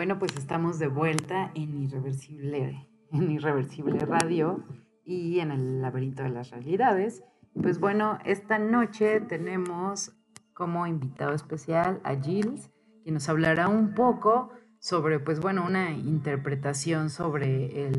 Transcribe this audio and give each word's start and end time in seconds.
Bueno, 0.00 0.18
pues 0.18 0.34
estamos 0.38 0.78
de 0.78 0.86
vuelta 0.86 1.50
en 1.54 1.82
Irreversible, 1.82 2.88
en 3.12 3.30
Irreversible 3.30 3.98
Radio 3.98 4.64
y 5.04 5.40
en 5.40 5.50
el 5.50 5.82
laberinto 5.82 6.22
de 6.22 6.30
las 6.30 6.48
realidades. 6.52 7.22
Pues 7.52 7.78
bueno, 7.78 8.18
esta 8.24 8.58
noche 8.58 9.20
tenemos 9.20 10.12
como 10.54 10.86
invitado 10.86 11.34
especial 11.34 12.00
a 12.02 12.14
Gilles, 12.14 12.70
quien 13.02 13.12
nos 13.12 13.28
hablará 13.28 13.68
un 13.68 13.92
poco 13.92 14.48
sobre, 14.78 15.20
pues 15.20 15.38
bueno, 15.38 15.66
una 15.66 15.90
interpretación 15.90 17.10
sobre 17.10 17.92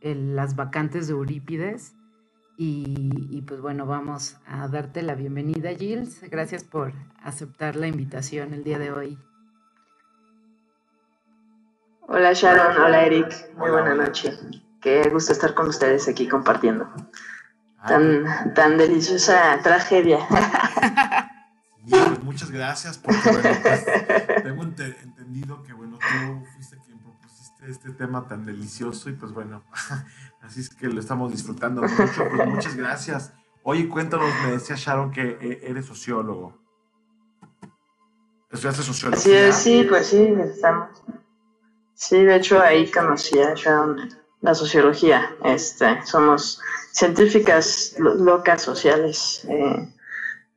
las 0.00 0.56
vacantes 0.56 1.08
de 1.08 1.12
Eurípides. 1.12 1.94
Y, 2.56 3.28
y, 3.28 3.42
pues 3.42 3.60
bueno, 3.60 3.84
vamos 3.84 4.38
a 4.46 4.66
darte 4.68 5.02
la 5.02 5.14
bienvenida, 5.14 5.74
Gilles. 5.74 6.22
Gracias 6.30 6.64
por 6.64 6.94
aceptar 7.22 7.76
la 7.76 7.86
invitación 7.86 8.54
el 8.54 8.64
día 8.64 8.78
de 8.78 8.92
hoy. 8.92 9.18
Hola 12.14 12.34
Sharon, 12.34 12.76
hola 12.76 13.06
Eric, 13.06 13.56
muy 13.56 13.70
buena 13.70 13.94
noche. 13.94 14.38
Qué 14.82 15.08
gusto 15.08 15.32
estar 15.32 15.54
con 15.54 15.68
ustedes 15.68 16.06
aquí 16.08 16.28
compartiendo. 16.28 16.86
Ah, 17.78 17.88
tan, 17.88 18.52
tan 18.52 18.76
deliciosa 18.76 19.58
tragedia. 19.62 20.18
Sí, 21.86 21.96
pues 22.06 22.22
muchas 22.22 22.50
gracias 22.50 22.98
porque 22.98 23.18
bueno, 23.30 23.58
pues, 23.62 23.86
tengo 24.44 24.62
entendido 24.62 25.62
que 25.62 25.72
bueno, 25.72 25.98
tú 25.98 26.46
fuiste 26.54 26.76
quien 26.84 26.98
propusiste 26.98 27.70
este 27.70 27.90
tema 27.92 28.28
tan 28.28 28.44
delicioso 28.44 29.08
y 29.08 29.14
pues 29.14 29.32
bueno, 29.32 29.64
así 30.42 30.60
es 30.60 30.68
que 30.68 30.88
lo 30.88 31.00
estamos 31.00 31.32
disfrutando 31.32 31.80
mucho, 31.80 32.28
pues 32.28 32.46
muchas 32.46 32.76
gracias. 32.76 33.32
Oye, 33.62 33.88
cuéntanos, 33.88 34.28
me 34.44 34.52
decía 34.52 34.76
Sharon 34.76 35.12
que 35.12 35.38
eh, 35.40 35.60
eres 35.62 35.86
sociólogo. 35.86 36.60
¿Estudiaste 38.50 38.82
sociología? 38.82 39.50
Sí, 39.50 39.80
sí, 39.80 39.86
pues 39.88 40.08
sí, 40.08 40.34
estamos. 40.44 40.90
Sí, 41.94 42.24
de 42.24 42.36
hecho 42.36 42.60
ahí 42.60 42.90
conocí 42.90 43.40
a 43.40 43.54
Sharon 43.54 44.10
la 44.40 44.54
sociología. 44.54 45.34
Este, 45.44 46.04
somos 46.04 46.60
científicas 46.92 47.94
locas 47.98 48.62
sociales, 48.62 49.46
eh, 49.48 49.88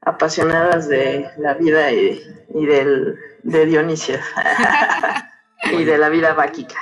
apasionadas 0.02 0.88
de 0.88 1.30
la 1.38 1.54
vida 1.54 1.92
y, 1.92 2.22
del, 2.54 3.18
de 3.44 3.66
Dionisio. 3.66 4.20
y 5.72 5.84
de 5.84 5.98
la 5.98 6.10
vida 6.10 6.34
báquica. 6.34 6.76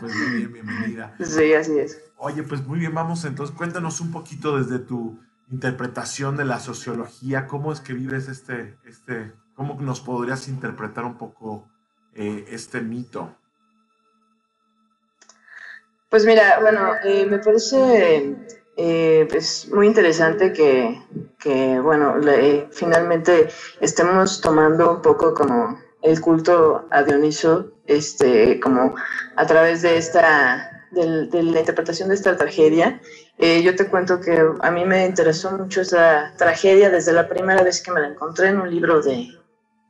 pues 0.00 0.14
muy 0.14 0.38
bien, 0.38 0.52
bienvenida. 0.52 1.14
Sí, 1.20 1.54
así 1.54 1.78
es. 1.78 2.02
Oye, 2.16 2.42
pues 2.42 2.66
muy 2.66 2.78
bien, 2.78 2.94
vamos 2.94 3.24
entonces, 3.24 3.54
cuéntanos 3.56 4.00
un 4.00 4.12
poquito 4.12 4.56
desde 4.56 4.78
tu 4.78 5.18
interpretación 5.50 6.36
de 6.36 6.44
la 6.44 6.60
sociología, 6.60 7.46
cómo 7.46 7.72
es 7.72 7.80
que 7.80 7.92
vives 7.92 8.28
este, 8.28 8.78
este, 8.84 9.32
cómo 9.54 9.78
nos 9.80 10.00
podrías 10.00 10.48
interpretar 10.48 11.04
un 11.04 11.18
poco 11.18 11.68
eh, 12.14 12.44
este 12.50 12.80
mito. 12.80 13.34
Pues 16.10 16.26
mira, 16.26 16.58
bueno, 16.60 16.92
eh, 17.04 17.24
me 17.24 17.38
parece 17.38 18.36
eh, 18.76 19.26
pues 19.30 19.68
muy 19.72 19.86
interesante 19.86 20.52
que, 20.52 21.80
bueno, 21.80 22.16
finalmente 22.70 23.48
estemos 23.80 24.42
tomando 24.42 24.96
un 24.96 25.02
poco 25.02 25.32
como 25.32 25.80
el 26.02 26.20
culto 26.20 26.86
a 26.90 27.02
Dioniso, 27.02 27.72
este, 27.86 28.60
como 28.60 28.94
a 29.36 29.46
través 29.46 29.80
de 29.80 29.96
esta, 29.96 30.86
de, 30.90 31.42
la 31.42 31.60
interpretación 31.60 32.10
de 32.10 32.16
esta 32.16 32.36
tragedia. 32.36 33.00
Yo 33.38 33.74
te 33.74 33.86
cuento 33.86 34.20
que 34.20 34.38
a 34.60 34.70
mí 34.70 34.84
me 34.84 35.06
interesó 35.06 35.50
mucho 35.52 35.80
esta 35.80 36.34
tragedia 36.36 36.90
desde 36.90 37.14
la 37.14 37.26
primera 37.26 37.62
vez 37.62 37.80
que 37.82 37.90
me 37.90 38.00
la 38.00 38.08
encontré 38.08 38.48
en 38.48 38.60
un 38.60 38.70
libro 38.70 39.00
de 39.00 39.28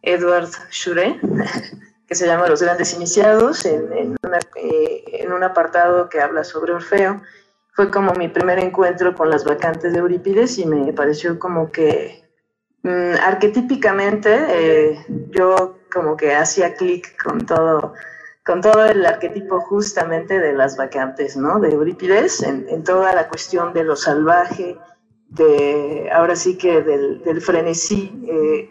Edward 0.02 0.50
Schure 0.70 1.20
que 2.12 2.16
se 2.16 2.26
llama 2.26 2.46
Los 2.46 2.60
Grandes 2.60 2.92
Iniciados, 2.92 3.64
en, 3.64 3.90
eh, 3.90 5.04
en, 5.06 5.32
un 5.32 5.42
apartado 5.42 6.10
que 6.10 6.20
habla 6.20 6.44
sobre 6.44 6.74
Orfeo. 6.74 7.22
Fue 7.72 7.90
como 7.90 8.12
mi 8.12 8.28
primer 8.28 8.58
encuentro 8.58 9.14
con 9.14 9.30
las 9.30 9.46
vacantes 9.46 9.94
de 9.94 9.98
Eurípides 9.98 10.58
y 10.58 10.66
me 10.66 10.92
pareció 10.92 11.38
como 11.38 11.72
que 11.72 12.22
mm, 12.82 13.14
arquetípicamente 13.18 14.28
eh, 14.50 15.06
yo 15.30 15.78
como 15.90 16.14
que 16.18 16.34
hacía 16.34 16.74
clic 16.74 17.16
con 17.24 17.46
todo, 17.46 17.94
con 18.44 18.60
todo 18.60 18.84
el 18.84 19.06
arquetipo 19.06 19.62
justamente 19.62 20.38
de 20.38 20.52
las 20.52 20.76
vacantes, 20.76 21.34
¿no? 21.34 21.60
De 21.60 21.70
Eurípides, 21.70 22.42
en, 22.42 22.66
en 22.68 22.84
toda 22.84 23.14
la 23.14 23.26
cuestión 23.26 23.72
de 23.72 23.84
lo 23.84 23.96
salvaje, 23.96 24.76
de 25.28 26.10
ahora 26.12 26.36
sí 26.36 26.58
que 26.58 26.82
del, 26.82 27.22
del 27.22 27.40
frenesí, 27.40 28.22
eh, 28.28 28.68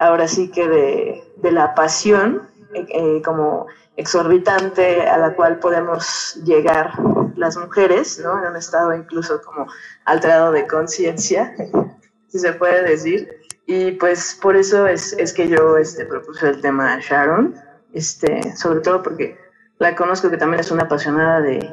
ahora 0.00 0.26
sí 0.26 0.50
que 0.50 0.66
de, 0.66 1.22
de 1.36 1.52
la 1.52 1.76
pasión 1.76 2.49
eh, 2.74 3.22
como 3.24 3.66
exorbitante 3.96 5.08
a 5.08 5.18
la 5.18 5.34
cual 5.34 5.58
podemos 5.58 6.36
llegar 6.44 6.92
las 7.36 7.56
mujeres, 7.56 8.20
¿no? 8.22 8.38
En 8.38 8.50
un 8.50 8.56
estado 8.56 8.94
incluso 8.94 9.40
como 9.42 9.66
alterado 10.04 10.52
de 10.52 10.66
conciencia, 10.66 11.54
si 12.28 12.38
se 12.38 12.52
puede 12.52 12.82
decir. 12.82 13.28
Y 13.66 13.92
pues 13.92 14.38
por 14.40 14.56
eso 14.56 14.86
es, 14.86 15.12
es 15.14 15.32
que 15.32 15.48
yo 15.48 15.76
este, 15.76 16.04
propuse 16.06 16.48
el 16.48 16.60
tema 16.60 16.94
a 16.94 17.00
Sharon, 17.00 17.54
este, 17.92 18.56
sobre 18.56 18.80
todo 18.80 19.02
porque 19.02 19.36
la 19.78 19.96
conozco 19.96 20.30
que 20.30 20.36
también 20.36 20.60
es 20.60 20.70
una 20.70 20.84
apasionada 20.84 21.40
de, 21.40 21.68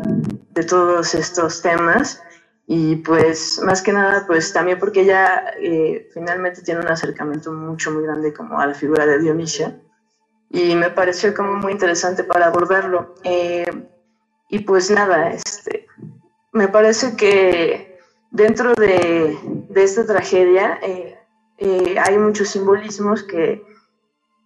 de 0.52 0.64
todos 0.64 1.14
estos 1.14 1.62
temas 1.62 2.22
y 2.66 2.98
pues 2.98 3.62
más 3.64 3.82
que 3.82 3.94
nada 3.94 4.26
pues 4.28 4.52
también 4.52 4.78
porque 4.78 5.02
ella 5.02 5.54
eh, 5.60 6.10
finalmente 6.14 6.62
tiene 6.62 6.82
un 6.82 6.88
acercamiento 6.88 7.52
mucho 7.52 7.92
muy 7.92 8.04
grande 8.04 8.34
como 8.34 8.60
a 8.60 8.68
la 8.68 8.74
figura 8.74 9.06
de 9.06 9.20
Dionisia 9.20 9.80
y 10.50 10.76
me 10.76 10.90
pareció 10.90 11.34
como 11.34 11.54
muy 11.54 11.74
interesante 11.74 12.24
para 12.24 12.48
abordarlo. 12.48 13.16
Eh, 13.24 13.66
y 14.50 14.60
pues 14.60 14.90
nada, 14.90 15.32
este, 15.32 15.88
me 16.52 16.68
parece 16.68 17.16
que 17.16 18.00
dentro 18.32 18.74
de, 18.76 19.38
de 19.70 19.84
esta 19.84 20.06
tragedia 20.06 20.80
eh, 20.82 21.18
eh, 21.58 21.96
hay 22.00 22.18
muchos 22.18 22.50
simbolismos 22.50 23.24
que 23.24 23.66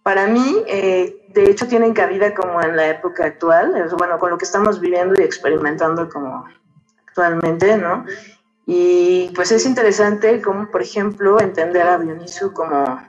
para 0.02 0.26
mí, 0.26 0.64
de 0.66 1.44
hecho, 1.48 1.68
tienen 1.68 1.94
cabida 1.94 2.34
como 2.34 2.60
en 2.60 2.74
la 2.74 2.88
época 2.88 3.24
actual, 3.24 3.72
bueno, 3.96 4.18
con 4.18 4.30
lo 4.30 4.38
que 4.38 4.44
estamos 4.44 4.80
viviendo 4.80 5.14
y 5.16 5.22
experimentando 5.22 6.08
como 6.08 6.44
actualmente, 7.06 7.76
¿no? 7.76 8.04
Y 8.66 9.30
pues 9.34 9.52
es 9.52 9.64
interesante 9.64 10.42
como, 10.42 10.68
por 10.72 10.82
ejemplo, 10.82 11.40
entender 11.40 11.86
a 11.86 11.98
Dioniso 11.98 12.52
como 12.52 13.00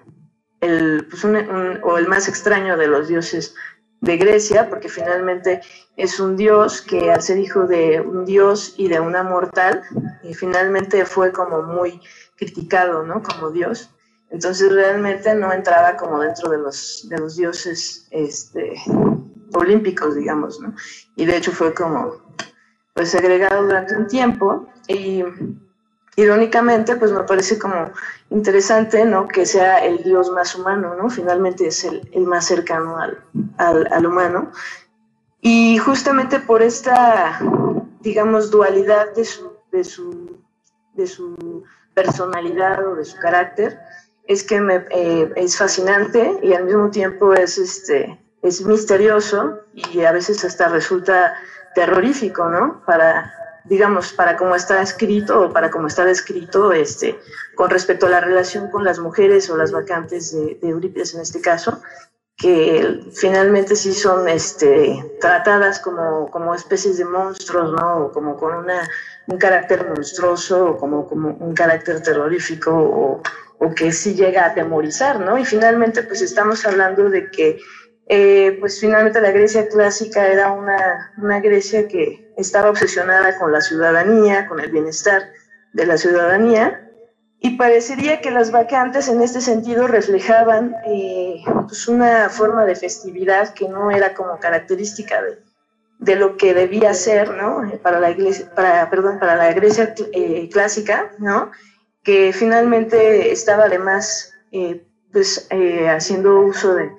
el, 0.64 1.08
pues 1.10 1.24
o 1.26 1.98
el 1.98 2.08
más 2.08 2.28
extraño 2.28 2.78
de 2.78 2.88
los 2.88 3.08
dioses 3.08 3.54
de 4.02 4.18
Grecia, 4.18 4.70
porque 4.70 4.90
finalmente 4.90 5.62
es 5.96 6.20
un 6.20 6.36
dios 6.36 6.82
que 6.82 7.12
al 7.12 7.22
ser 7.22 7.38
hijo 7.38 7.68
de 7.68 8.02
un 8.02 8.26
dios 8.26 8.74
y 8.78 8.88
de 8.88 9.00
una 9.00 9.24
mortal, 9.24 9.82
y 10.24 10.34
finalmente 10.34 11.06
fue 11.06 11.32
como 11.32 11.62
muy 11.62 12.02
criticado, 12.38 13.04
¿no? 13.04 13.22
Como 13.22 13.52
dios. 13.52 13.90
Entonces 14.30 14.72
realmente 14.72 15.34
no 15.36 15.54
entraba 15.54 15.96
como 15.96 16.20
dentro 16.20 16.50
de 16.50 16.58
los, 16.58 17.08
de 17.10 17.20
los 17.20 17.36
dioses 17.36 18.08
este, 18.12 18.74
olímpicos, 19.54 20.16
digamos, 20.16 20.60
¿no? 20.60 20.74
Y 21.16 21.26
de 21.26 21.38
hecho 21.38 21.52
fue 21.52 21.74
como 21.74 22.22
pues 22.94 23.10
segregado 23.10 23.64
durante 23.64 23.96
un 23.96 24.08
tiempo 24.08 24.68
y 24.88 25.24
irónicamente, 26.16 26.96
pues 26.96 27.12
me 27.12 27.24
parece 27.24 27.58
como 27.58 27.92
interesante, 28.30 29.06
¿no? 29.06 29.28
Que 29.28 29.46
sea 29.46 29.84
el 29.86 30.04
Dios 30.04 30.32
más 30.32 30.56
humano, 30.56 30.96
¿no? 30.96 31.10
Finalmente 31.10 31.68
es 31.68 31.84
el, 31.84 32.08
el 32.14 32.24
más 32.24 32.46
cercano 32.46 32.98
al, 32.98 33.24
al, 33.58 33.88
al, 33.92 34.06
humano. 34.06 34.52
Y 35.42 35.78
justamente 35.78 36.40
por 36.40 36.62
esta, 36.62 37.40
digamos, 38.02 38.52
dualidad 38.52 39.14
de 39.16 39.26
su, 39.26 39.54
de 39.72 39.84
su, 39.84 40.40
de 40.94 41.08
su 41.08 41.64
personalidad 41.94 42.86
o 42.88 42.96
de 42.96 43.06
su 43.06 43.18
carácter, 43.18 43.80
es 44.28 44.44
que 44.44 44.62
me, 44.62 44.86
eh, 44.92 45.32
es 45.36 45.58
fascinante 45.58 46.40
y 46.42 46.54
al 46.54 46.66
mismo 46.66 46.90
tiempo 46.90 47.34
es, 47.34 47.58
este, 47.58 48.20
es 48.42 48.66
misterioso 48.66 49.60
y 49.74 50.02
a 50.02 50.12
veces 50.12 50.44
hasta 50.46 50.70
resulta 50.70 51.34
terrorífico, 51.76 52.48
¿no? 52.50 52.82
Para, 52.86 53.34
digamos, 53.66 54.14
para 54.14 54.36
cómo 54.36 54.56
está 54.56 54.82
escrito 54.82 55.42
o 55.44 55.54
para 55.54 55.70
cómo 55.70 55.88
está 55.88 56.06
descrito 56.06 56.74
este, 56.74 57.20
con 57.56 57.70
respecto 57.70 58.08
a 58.08 58.10
la 58.10 58.20
relación 58.20 58.70
con 58.70 58.84
las 58.84 59.00
mujeres 59.00 59.50
o 59.50 59.58
las 59.58 59.72
vacantes 59.72 60.34
de, 60.34 60.58
Eurípides 60.62 61.14
en 61.16 61.22
este 61.22 61.42
caso, 61.42 61.82
que 62.36 63.00
finalmente 63.14 63.76
sí 63.76 63.94
son 63.94 64.28
este, 64.28 65.14
tratadas 65.22 65.80
como, 65.80 66.30
como 66.30 66.54
especies 66.54 66.98
de 66.98 67.06
monstruos, 67.06 67.72
¿no? 67.72 68.06
O 68.06 68.12
como 68.12 68.36
con 68.36 68.56
una, 68.56 68.90
un 69.28 69.38
carácter 69.38 69.88
monstruoso 69.88 70.72
o 70.72 70.78
como, 70.78 71.08
como 71.08 71.30
un 71.30 71.54
carácter 71.54 72.02
terrorífico 72.02 72.72
o, 72.74 73.22
o 73.60 73.76
que 73.76 73.92
sí 73.92 74.16
llega 74.16 74.44
a 74.44 74.48
atemorizar, 74.48 75.20
¿no? 75.20 75.38
Y 75.38 75.46
finalmente 75.46 76.04
pues 76.04 76.22
estamos 76.22 76.66
hablando 76.66 77.10
de 77.10 77.30
que 77.30 77.60
eh, 78.08 78.58
pues 78.60 78.80
finalmente 78.80 79.22
la 79.22 79.32
Grecia 79.32 79.68
clásica 79.70 80.28
era 80.28 80.52
una, 80.52 81.14
una, 81.18 81.40
Grecia 81.40 81.88
que 81.88 82.34
estaba 82.36 82.70
obsesionada 82.70 83.38
con 83.38 83.52
la 83.52 83.62
ciudadanía, 83.62 84.46
con 84.48 84.60
el 84.60 84.72
bienestar 84.72 85.32
de 85.72 85.86
la 85.86 85.98
ciudadanía, 85.98 86.90
y 87.40 87.58
parecería 87.58 88.20
que 88.20 88.32
las 88.32 88.52
vacantes 88.52 89.08
en 89.08 89.22
este 89.22 89.40
sentido 89.40 89.88
reflejaban 89.88 90.76
eh, 90.86 91.44
pues 91.68 91.88
una 91.88 92.30
forma 92.30 92.66
de 92.66 92.76
festividad 92.76 93.54
que 93.54 93.70
no 93.70 93.90
era 93.90 94.14
como 94.14 94.38
característica 94.40 95.22
de, 95.22 95.40
de 96.00 96.16
lo 96.18 96.36
que 96.36 96.54
debía 96.54 96.94
ser, 96.94 97.32
¿no? 97.32 97.62
Para 97.82 98.00
la 98.00 98.16
para, 98.54 98.90
perdón, 98.90 99.20
para 99.20 99.36
la 99.36 99.54
Grecia 99.54 99.94
eh, 100.14 100.50
clásica, 100.52 101.12
¿no? 101.20 101.52
Que 102.04 102.34
finalmente 102.34 103.32
estaba 103.32 103.66
además, 103.66 104.34
eh, 104.52 104.86
pues, 105.12 105.48
haciendo 105.90 106.42
uso 106.42 106.76
de, 106.76 106.92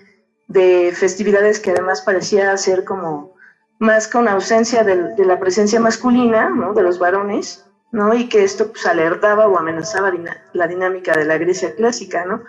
de, 0.48 0.92
festividades 0.94 1.60
que 1.60 1.70
además 1.70 2.02
parecía 2.02 2.56
ser 2.56 2.84
como 2.84 3.34
más 3.78 4.08
con 4.08 4.28
ausencia 4.28 4.84
de, 4.84 5.14
de 5.14 5.24
la 5.24 5.40
presencia 5.40 5.80
masculina, 5.80 6.48
¿no? 6.50 6.72
De 6.74 6.82
los 6.82 6.98
varones, 6.98 7.64
¿no? 7.94 8.12
Y 8.12 8.28
que 8.28 8.42
esto 8.42 8.72
pues, 8.72 8.84
alertaba 8.86 9.46
o 9.46 9.56
amenazaba 9.56 10.12
la 10.52 10.66
dinámica 10.66 11.16
de 11.16 11.24
la 11.24 11.38
Grecia 11.38 11.74
clásica, 11.74 12.24
¿no? 12.24 12.42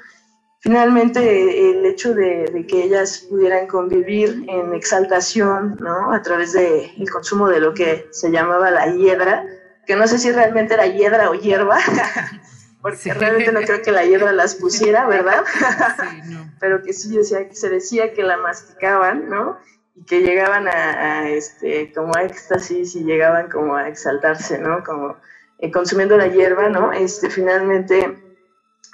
Finalmente, 0.66 1.70
el 1.70 1.86
hecho 1.86 2.16
de, 2.16 2.66
que 2.68 2.86
ellas 2.86 3.28
pudieran 3.30 3.68
convivir 3.68 4.44
en 4.48 4.74
exaltación, 4.74 5.78
¿no? 5.80 6.12
A 6.12 6.24
través 6.24 6.54
del 6.54 6.92
el 6.98 7.08
consumo 7.12 7.48
de 7.48 7.60
lo 7.60 7.76
que 7.76 8.08
se 8.10 8.32
llamaba 8.32 8.72
la 8.72 8.88
hiedra, 8.88 9.46
que 9.86 9.96
no 9.96 10.08
sé 10.08 10.18
si 10.18 10.32
realmente 10.32 10.74
era 10.74 10.88
hiedra 10.88 11.30
o 11.30 11.36
hierba, 11.36 11.78
porque 12.86 13.16
realmente 13.16 13.52
no 13.52 13.62
creo 13.62 13.82
que 13.82 13.92
la 13.92 14.06
hiedra 14.06 14.32
las 14.32 14.54
pusiera, 14.54 15.08
¿verdad? 15.08 15.44
Pero 16.60 16.84
que 16.84 16.94
sí 16.94 17.18
decía, 17.18 17.40
se 17.52 17.70
decía 17.70 18.14
que 18.14 18.22
la 18.22 18.38
masticaban, 18.38 19.28
¿no? 19.28 19.58
Y 19.96 20.06
que 20.06 20.22
llegaban 20.22 20.68
a, 20.68 21.28
este, 21.30 21.92
como 21.94 22.16
a 22.16 22.22
éxtasis 22.22 22.96
y 22.96 23.04
llegaban 23.04 23.50
como 23.50 23.76
a 23.76 23.88
exaltarse, 23.88 24.60
¿no? 24.60 24.84
Como 24.84 25.18
eh, 25.58 25.72
consumiendo 25.72 26.16
la 26.16 26.28
hierba, 26.28 26.70
¿no? 26.70 26.92
Este, 26.92 27.32
finalmente, 27.32 28.22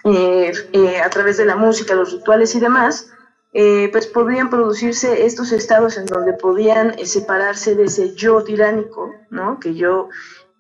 eh, 0.06 0.54
eh, 0.72 1.02
a 1.02 1.10
través 1.10 1.36
de 1.36 1.44
la 1.44 1.58
música, 1.58 1.94
los 1.94 2.14
rituales 2.14 2.56
y 2.56 2.62
demás, 2.62 3.12
pues 3.52 4.08
podrían 4.08 4.50
producirse 4.50 5.26
estos 5.26 5.52
estados 5.52 5.98
en 5.98 6.06
donde 6.06 6.32
podían 6.32 6.98
separarse 7.06 7.76
de 7.76 7.84
ese 7.84 8.16
yo 8.16 8.42
tiránico, 8.46 9.14
¿no? 9.30 9.60
Que 9.60 9.76
yo 9.76 10.08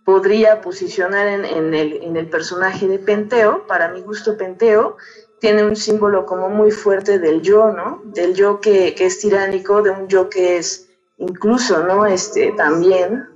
podría 0.05 0.61
posicionar 0.61 1.27
en, 1.27 1.45
en, 1.45 1.73
el, 1.73 2.03
en 2.03 2.17
el 2.17 2.29
personaje 2.29 2.87
de 2.87 2.99
Penteo. 2.99 3.65
Para 3.67 3.89
mi 3.89 4.01
gusto, 4.01 4.37
Penteo 4.37 4.97
tiene 5.39 5.63
un 5.63 5.75
símbolo 5.75 6.25
como 6.25 6.49
muy 6.49 6.71
fuerte 6.71 7.19
del 7.19 7.41
yo, 7.41 7.71
¿no? 7.71 8.01
Del 8.05 8.33
yo 8.33 8.59
que, 8.59 8.93
que 8.95 9.05
es 9.05 9.19
tiránico, 9.19 9.81
de 9.81 9.91
un 9.91 10.07
yo 10.07 10.29
que 10.29 10.57
es 10.57 10.89
incluso, 11.17 11.83
¿no? 11.83 12.05
Este, 12.05 12.51
también 12.53 13.27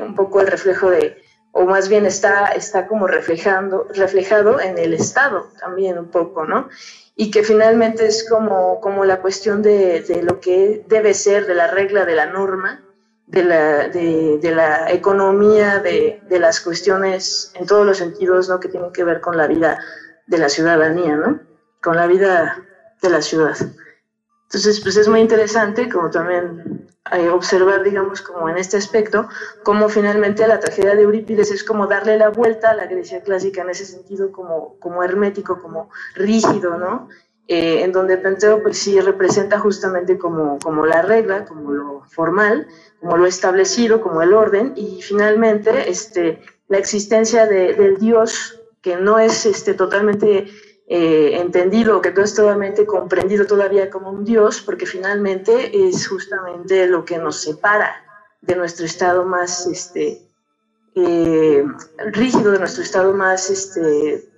un 0.00 0.14
poco 0.14 0.40
el 0.40 0.46
reflejo 0.46 0.88
de, 0.90 1.20
o 1.50 1.64
más 1.64 1.88
bien 1.88 2.06
está, 2.06 2.46
está 2.46 2.86
como 2.86 3.08
reflejando, 3.08 3.88
reflejado 3.92 4.60
en 4.60 4.78
el 4.78 4.94
Estado 4.94 5.48
también 5.58 5.98
un 5.98 6.10
poco, 6.10 6.44
¿no? 6.44 6.68
Y 7.16 7.32
que 7.32 7.42
finalmente 7.42 8.06
es 8.06 8.28
como, 8.28 8.80
como 8.80 9.04
la 9.04 9.20
cuestión 9.20 9.62
de, 9.62 10.02
de 10.02 10.22
lo 10.22 10.38
que 10.38 10.84
debe 10.86 11.12
ser, 11.12 11.46
de 11.46 11.56
la 11.56 11.66
regla, 11.66 12.04
de 12.04 12.14
la 12.14 12.26
norma, 12.26 12.84
de 13.28 13.44
la, 13.44 13.88
de, 13.88 14.52
la 14.54 14.90
economía, 14.90 15.78
de, 15.80 16.20
de, 16.28 16.38
las 16.38 16.60
cuestiones 16.60 17.52
en 17.54 17.66
todos 17.66 17.84
los 17.84 17.98
sentidos, 17.98 18.48
¿no? 18.48 18.58
Que 18.58 18.68
tienen 18.68 18.92
que 18.92 19.04
ver 19.04 19.20
con 19.20 19.36
la 19.36 19.46
vida 19.46 19.78
de 20.26 20.38
la 20.38 20.48
ciudadanía, 20.48 21.16
¿no? 21.16 21.40
Con 21.82 21.96
la 21.96 22.06
vida 22.06 22.64
de 23.02 23.10
la 23.10 23.20
ciudad. 23.20 23.56
Entonces, 24.44 24.80
pues 24.80 24.96
es 24.96 25.08
muy 25.08 25.20
interesante 25.20 25.90
como 25.90 26.10
también 26.10 26.88
eh, 27.12 27.28
observar, 27.28 27.84
digamos, 27.84 28.22
como 28.22 28.48
en 28.48 28.56
este 28.56 28.78
aspecto, 28.78 29.28
cómo 29.62 29.90
finalmente 29.90 30.46
la 30.46 30.58
tragedia 30.58 30.94
de 30.94 31.02
Eurípides 31.02 31.50
es 31.50 31.62
como 31.62 31.86
darle 31.86 32.16
la 32.16 32.30
vuelta 32.30 32.70
a 32.70 32.74
la 32.74 32.86
Grecia 32.86 33.22
clásica 33.22 33.60
en 33.60 33.70
ese 33.70 33.84
sentido 33.84 34.32
como, 34.32 34.78
como 34.78 35.02
hermético, 35.04 35.60
como 35.60 35.90
rígido, 36.14 36.78
¿no? 36.78 37.08
Eh, 37.50 37.82
en 37.82 37.92
donde 37.92 38.18
Penteo 38.18 38.62
pues 38.62 38.76
sí 38.76 39.00
representa 39.00 39.58
justamente 39.58 40.18
como, 40.18 40.58
como 40.58 40.84
la 40.84 41.00
regla, 41.00 41.46
como 41.46 41.72
lo 41.72 42.02
formal, 42.10 42.68
como 43.00 43.16
lo 43.16 43.24
establecido, 43.24 44.02
como 44.02 44.20
el 44.20 44.34
orden, 44.34 44.74
y 44.76 45.00
finalmente 45.00 45.88
este, 45.88 46.42
la 46.68 46.76
existencia 46.76 47.46
de, 47.46 47.72
del 47.72 47.96
Dios 47.96 48.60
que 48.82 48.96
no 48.96 49.18
es 49.18 49.46
este, 49.46 49.72
totalmente 49.72 50.46
eh, 50.88 51.38
entendido, 51.40 52.02
que 52.02 52.10
todo 52.10 52.26
es 52.26 52.34
totalmente 52.34 52.84
comprendido 52.84 53.46
todavía 53.46 53.88
como 53.88 54.10
un 54.10 54.26
Dios, 54.26 54.60
porque 54.60 54.84
finalmente 54.84 55.88
es 55.88 56.06
justamente 56.06 56.86
lo 56.86 57.06
que 57.06 57.16
nos 57.16 57.40
separa 57.40 58.04
de 58.42 58.56
nuestro 58.56 58.84
estado 58.84 59.24
más 59.24 59.66
este, 59.66 60.20
eh, 60.94 61.64
rígido, 62.12 62.52
de 62.52 62.58
nuestro 62.58 62.82
estado 62.82 63.14
más 63.14 63.48
este, 63.48 64.28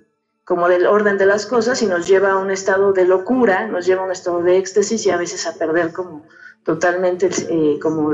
como 0.51 0.67
del 0.67 0.85
orden 0.85 1.17
de 1.17 1.25
las 1.25 1.45
cosas 1.45 1.81
y 1.81 1.85
nos 1.85 2.09
lleva 2.09 2.31
a 2.31 2.37
un 2.37 2.51
estado 2.51 2.91
de 2.91 3.05
locura, 3.05 3.67
nos 3.67 3.85
lleva 3.85 4.01
a 4.01 4.05
un 4.07 4.11
estado 4.11 4.43
de 4.43 4.57
éxtasis 4.57 5.05
y 5.05 5.09
a 5.09 5.15
veces 5.15 5.47
a 5.47 5.53
perder 5.53 5.93
como 5.93 6.25
totalmente 6.65 7.29
eh, 7.47 7.79
como 7.81 8.11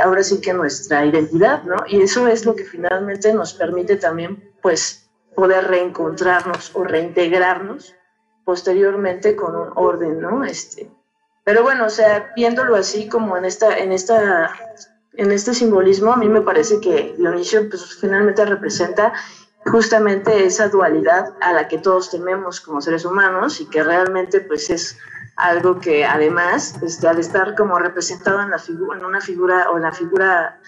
ahora 0.00 0.22
sí 0.22 0.40
que 0.40 0.52
nuestra 0.52 1.04
identidad, 1.04 1.64
¿no? 1.64 1.78
Y 1.88 2.00
eso 2.00 2.28
es 2.28 2.46
lo 2.46 2.54
que 2.54 2.64
finalmente 2.64 3.34
nos 3.34 3.54
permite 3.54 3.96
también 3.96 4.52
pues 4.62 5.10
poder 5.34 5.66
reencontrarnos 5.66 6.70
o 6.76 6.84
reintegrarnos 6.84 7.96
posteriormente 8.44 9.34
con 9.34 9.56
un 9.56 9.72
orden, 9.74 10.20
¿no? 10.20 10.44
Este, 10.44 10.88
pero 11.42 11.64
bueno, 11.64 11.86
o 11.86 11.90
sea, 11.90 12.30
viéndolo 12.36 12.76
así 12.76 13.08
como 13.08 13.36
en 13.36 13.46
esta, 13.46 13.78
en 13.78 13.90
esta, 13.90 14.54
en 15.14 15.32
este 15.32 15.54
simbolismo, 15.54 16.12
a 16.12 16.16
mí 16.16 16.28
me 16.28 16.42
parece 16.42 16.78
que 16.78 17.16
Dionisio, 17.18 17.68
pues 17.68 17.96
finalmente 17.96 18.44
representa 18.44 19.12
justamente 19.66 20.44
esa 20.44 20.68
dualidad 20.68 21.34
a 21.40 21.52
la 21.52 21.68
que 21.68 21.78
todos 21.78 22.10
tememos 22.10 22.60
como 22.60 22.80
seres 22.80 23.04
humanos 23.04 23.60
y 23.60 23.68
que 23.68 23.82
realmente 23.82 24.40
pues 24.40 24.70
es 24.70 24.98
algo 25.36 25.80
que 25.80 26.04
además 26.04 26.74
este, 26.82 27.08
al 27.08 27.18
estar 27.18 27.54
como 27.54 27.78
representado 27.78 28.40
en, 28.40 29.04
una 29.04 29.20
figura 29.20 29.70
o 29.70 29.76
en 29.76 29.82
la 29.82 29.92
figura 29.92 30.60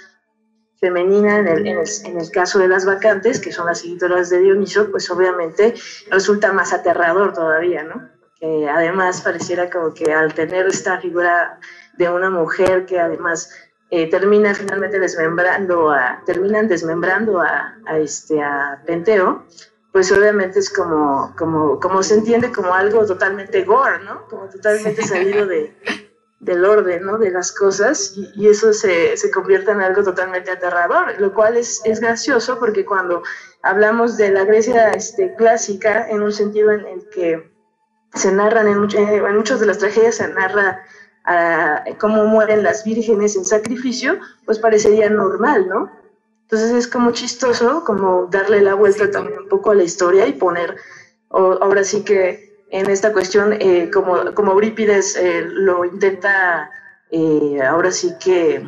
femenina 0.80 1.38
en 1.38 1.48
el, 1.48 1.66
en, 1.66 2.20
el, 2.20 2.30
caso 2.30 2.58
de 2.58 2.68
las 2.68 2.84
vacantes, 2.84 3.40
que 3.40 3.52
son 3.52 3.66
las 3.66 3.80
seguidoras 3.80 4.28
de 4.28 4.40
Dioniso, 4.40 4.90
pues 4.90 5.10
obviamente 5.10 5.74
resulta 6.10 6.52
más 6.52 6.72
aterrador 6.72 7.32
todavía, 7.32 7.82
¿no? 7.82 8.10
Que 8.38 8.68
además 8.68 9.22
pareciera 9.22 9.70
como 9.70 9.94
que 9.94 10.12
al 10.12 10.34
tener 10.34 10.66
esta 10.66 11.00
figura 11.00 11.58
de 11.96 12.10
una 12.10 12.28
mujer 12.28 12.84
que 12.84 13.00
además 13.00 13.50
eh, 13.90 14.10
termina 14.10 14.54
finalmente 14.54 14.98
desmembrando 14.98 15.90
a, 15.90 16.22
terminan 16.26 16.68
desmembrando 16.68 17.40
a, 17.40 17.76
a, 17.86 17.98
este, 17.98 18.42
a 18.42 18.82
Penteo, 18.86 19.44
pues 19.92 20.12
obviamente 20.12 20.58
es 20.58 20.70
como, 20.70 21.34
como, 21.36 21.80
como 21.80 22.02
se 22.02 22.14
entiende 22.14 22.52
como 22.52 22.74
algo 22.74 23.06
totalmente 23.06 23.62
gore, 23.62 24.04
¿no? 24.04 24.26
Como 24.28 24.48
totalmente 24.48 25.02
salido 25.02 25.46
de, 25.46 25.74
del 26.40 26.64
orden 26.64 27.04
¿no? 27.04 27.18
de 27.18 27.30
las 27.30 27.52
cosas 27.52 28.14
y, 28.16 28.48
eso 28.48 28.72
se, 28.72 29.16
se, 29.16 29.30
convierte 29.30 29.70
en 29.70 29.80
algo 29.80 30.02
totalmente 30.02 30.50
aterrador, 30.50 31.18
lo 31.18 31.32
cual 31.32 31.56
es, 31.56 31.80
es, 31.84 32.00
gracioso 32.00 32.58
porque 32.58 32.84
cuando 32.84 33.22
hablamos 33.62 34.16
de 34.16 34.30
la 34.30 34.44
Grecia 34.44 34.90
este, 34.90 35.34
clásica, 35.34 36.08
en 36.08 36.22
un 36.22 36.32
sentido 36.32 36.72
en 36.72 36.86
el 36.86 37.08
que 37.08 37.52
se 38.14 38.32
narran, 38.32 38.68
en, 38.68 38.86
en 38.96 39.36
muchas 39.36 39.60
de 39.60 39.66
las 39.66 39.78
tragedias 39.78 40.16
se 40.16 40.28
narra 40.28 40.82
a, 41.26 41.84
cómo 41.98 42.24
mueren 42.26 42.62
las 42.62 42.84
vírgenes 42.84 43.36
en 43.36 43.44
sacrificio, 43.44 44.18
pues 44.44 44.58
parecería 44.58 45.10
normal, 45.10 45.68
¿no? 45.68 45.90
Entonces 46.42 46.70
es 46.72 46.86
como 46.86 47.10
chistoso, 47.10 47.82
como 47.84 48.26
darle 48.26 48.60
la 48.62 48.74
vuelta 48.74 49.10
también 49.10 49.40
un 49.40 49.48
poco 49.48 49.72
a 49.72 49.74
la 49.74 49.82
historia 49.82 50.26
y 50.28 50.32
poner, 50.32 50.76
ahora 51.30 51.82
sí 51.82 52.04
que 52.04 52.46
en 52.70 52.88
esta 52.88 53.12
cuestión, 53.12 53.52
eh, 53.58 53.90
como, 53.92 54.32
como 54.34 54.52
Eurípides 54.52 55.16
eh, 55.16 55.42
lo 55.44 55.84
intenta 55.84 56.70
eh, 57.10 57.60
ahora 57.62 57.90
sí 57.90 58.14
que 58.22 58.66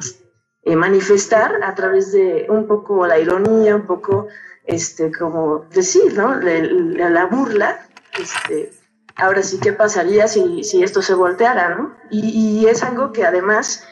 manifestar 0.76 1.62
a 1.62 1.74
través 1.74 2.12
de 2.12 2.46
un 2.50 2.66
poco 2.66 3.06
la 3.06 3.18
ironía, 3.18 3.74
un 3.74 3.86
poco, 3.86 4.26
este, 4.64 5.10
como 5.10 5.60
decir, 5.70 6.12
¿no? 6.12 6.34
La, 6.34 7.08
la 7.08 7.26
burla, 7.26 7.86
este, 8.18 8.70
ahora 9.18 9.42
sí, 9.42 9.58
¿qué 9.60 9.72
pasaría 9.72 10.26
si, 10.28 10.64
si 10.64 10.82
esto 10.82 11.02
se 11.02 11.14
volteara, 11.14 11.74
¿no? 11.74 11.96
Y, 12.10 12.60
y, 12.62 12.66
es 12.66 12.82
algo 12.82 13.12
que 13.12 13.24
además 13.24 13.84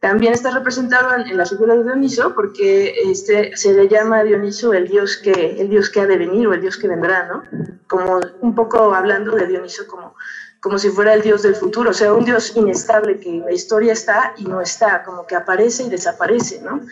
también 0.00 0.32
está 0.32 0.50
representado 0.52 1.16
en, 1.16 1.36
la 1.36 1.46
figura 1.46 1.74
de 1.74 1.82
Dioniso, 1.82 2.34
porque 2.34 2.94
este, 3.10 3.56
se 3.56 3.72
le 3.72 3.88
llama 3.88 4.18
a 4.18 4.24
Dioniso 4.24 4.72
el 4.72 4.86
dios, 4.86 5.16
que, 5.16 5.60
el 5.60 5.68
dios 5.68 5.90
que 5.90 6.00
ha 6.00 6.06
de 6.06 6.18
venir 6.18 6.46
o 6.46 6.52
el 6.52 6.60
dios 6.60 6.76
que 6.76 6.86
vendrá, 6.86 7.26
¿no? 7.26 7.42
Como 7.88 8.20
un 8.40 8.54
poco 8.54 8.94
hablando 8.94 9.34
de 9.34 9.46
Dioniso 9.46 9.86
como, 9.88 10.14
como 10.60 10.78
si 10.78 10.90
fuera 10.90 11.14
el 11.14 11.22
dios 11.22 11.42
del 11.42 11.56
futuro, 11.56 11.90
o 11.90 11.94
sea, 11.94 12.12
un 12.12 12.24
dios 12.24 12.54
inestable 12.54 13.18
que 13.18 13.28
en 13.28 13.40
la 13.40 13.52
historia 13.52 13.92
está 13.92 14.34
y 14.36 14.44
no 14.44 14.60
está, 14.60 15.02
como 15.02 15.26
que 15.26 15.34
aparece 15.34 15.84
y 15.84 15.90
desaparece, 15.90 16.60
¿no? 16.62 16.82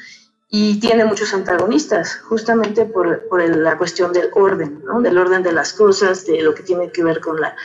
Y 0.48 0.78
tiene 0.78 1.04
muchos 1.04 1.34
antagonistas, 1.34 2.20
justamente 2.28 2.84
por, 2.84 3.28
por 3.28 3.42
la 3.42 3.76
cuestión 3.76 4.12
del 4.12 4.30
orden, 4.34 4.82
¿no? 4.84 5.00
Del 5.00 5.18
orden 5.18 5.42
de 5.42 5.52
las 5.52 5.72
cosas, 5.72 6.24
de 6.24 6.40
lo 6.42 6.54
que 6.54 6.62
tiene 6.62 6.92
que 6.92 7.02
ver 7.02 7.20
con 7.20 7.40
la, 7.40 7.56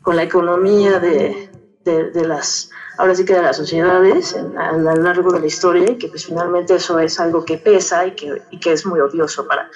con 0.00 0.16
la 0.16 0.22
economía, 0.22 0.98
de, 0.98 1.50
de, 1.84 2.24
las 2.26 2.70
ahora 2.98 3.14
sí 3.14 3.24
que 3.24 3.34
de 3.34 3.42
las 3.42 3.56
sociedades 3.56 4.36
a 4.56 4.72
lo 4.72 4.94
largo 4.96 5.32
de 5.32 5.40
la 5.40 5.46
historia 5.46 5.90
y 5.90 5.98
que 5.98 6.08
pues 6.08 6.26
finalmente 6.26 6.74
eso 6.74 6.98
es 6.98 7.18
algo 7.18 7.44
que 7.44 7.56
pesa 7.58 8.06
y 8.06 8.14
que, 8.14 8.42
y 8.50 8.60
que 8.60 8.72
es 8.72 8.84
muy 8.84 9.00
odioso 9.00 9.46
para, 9.46 9.70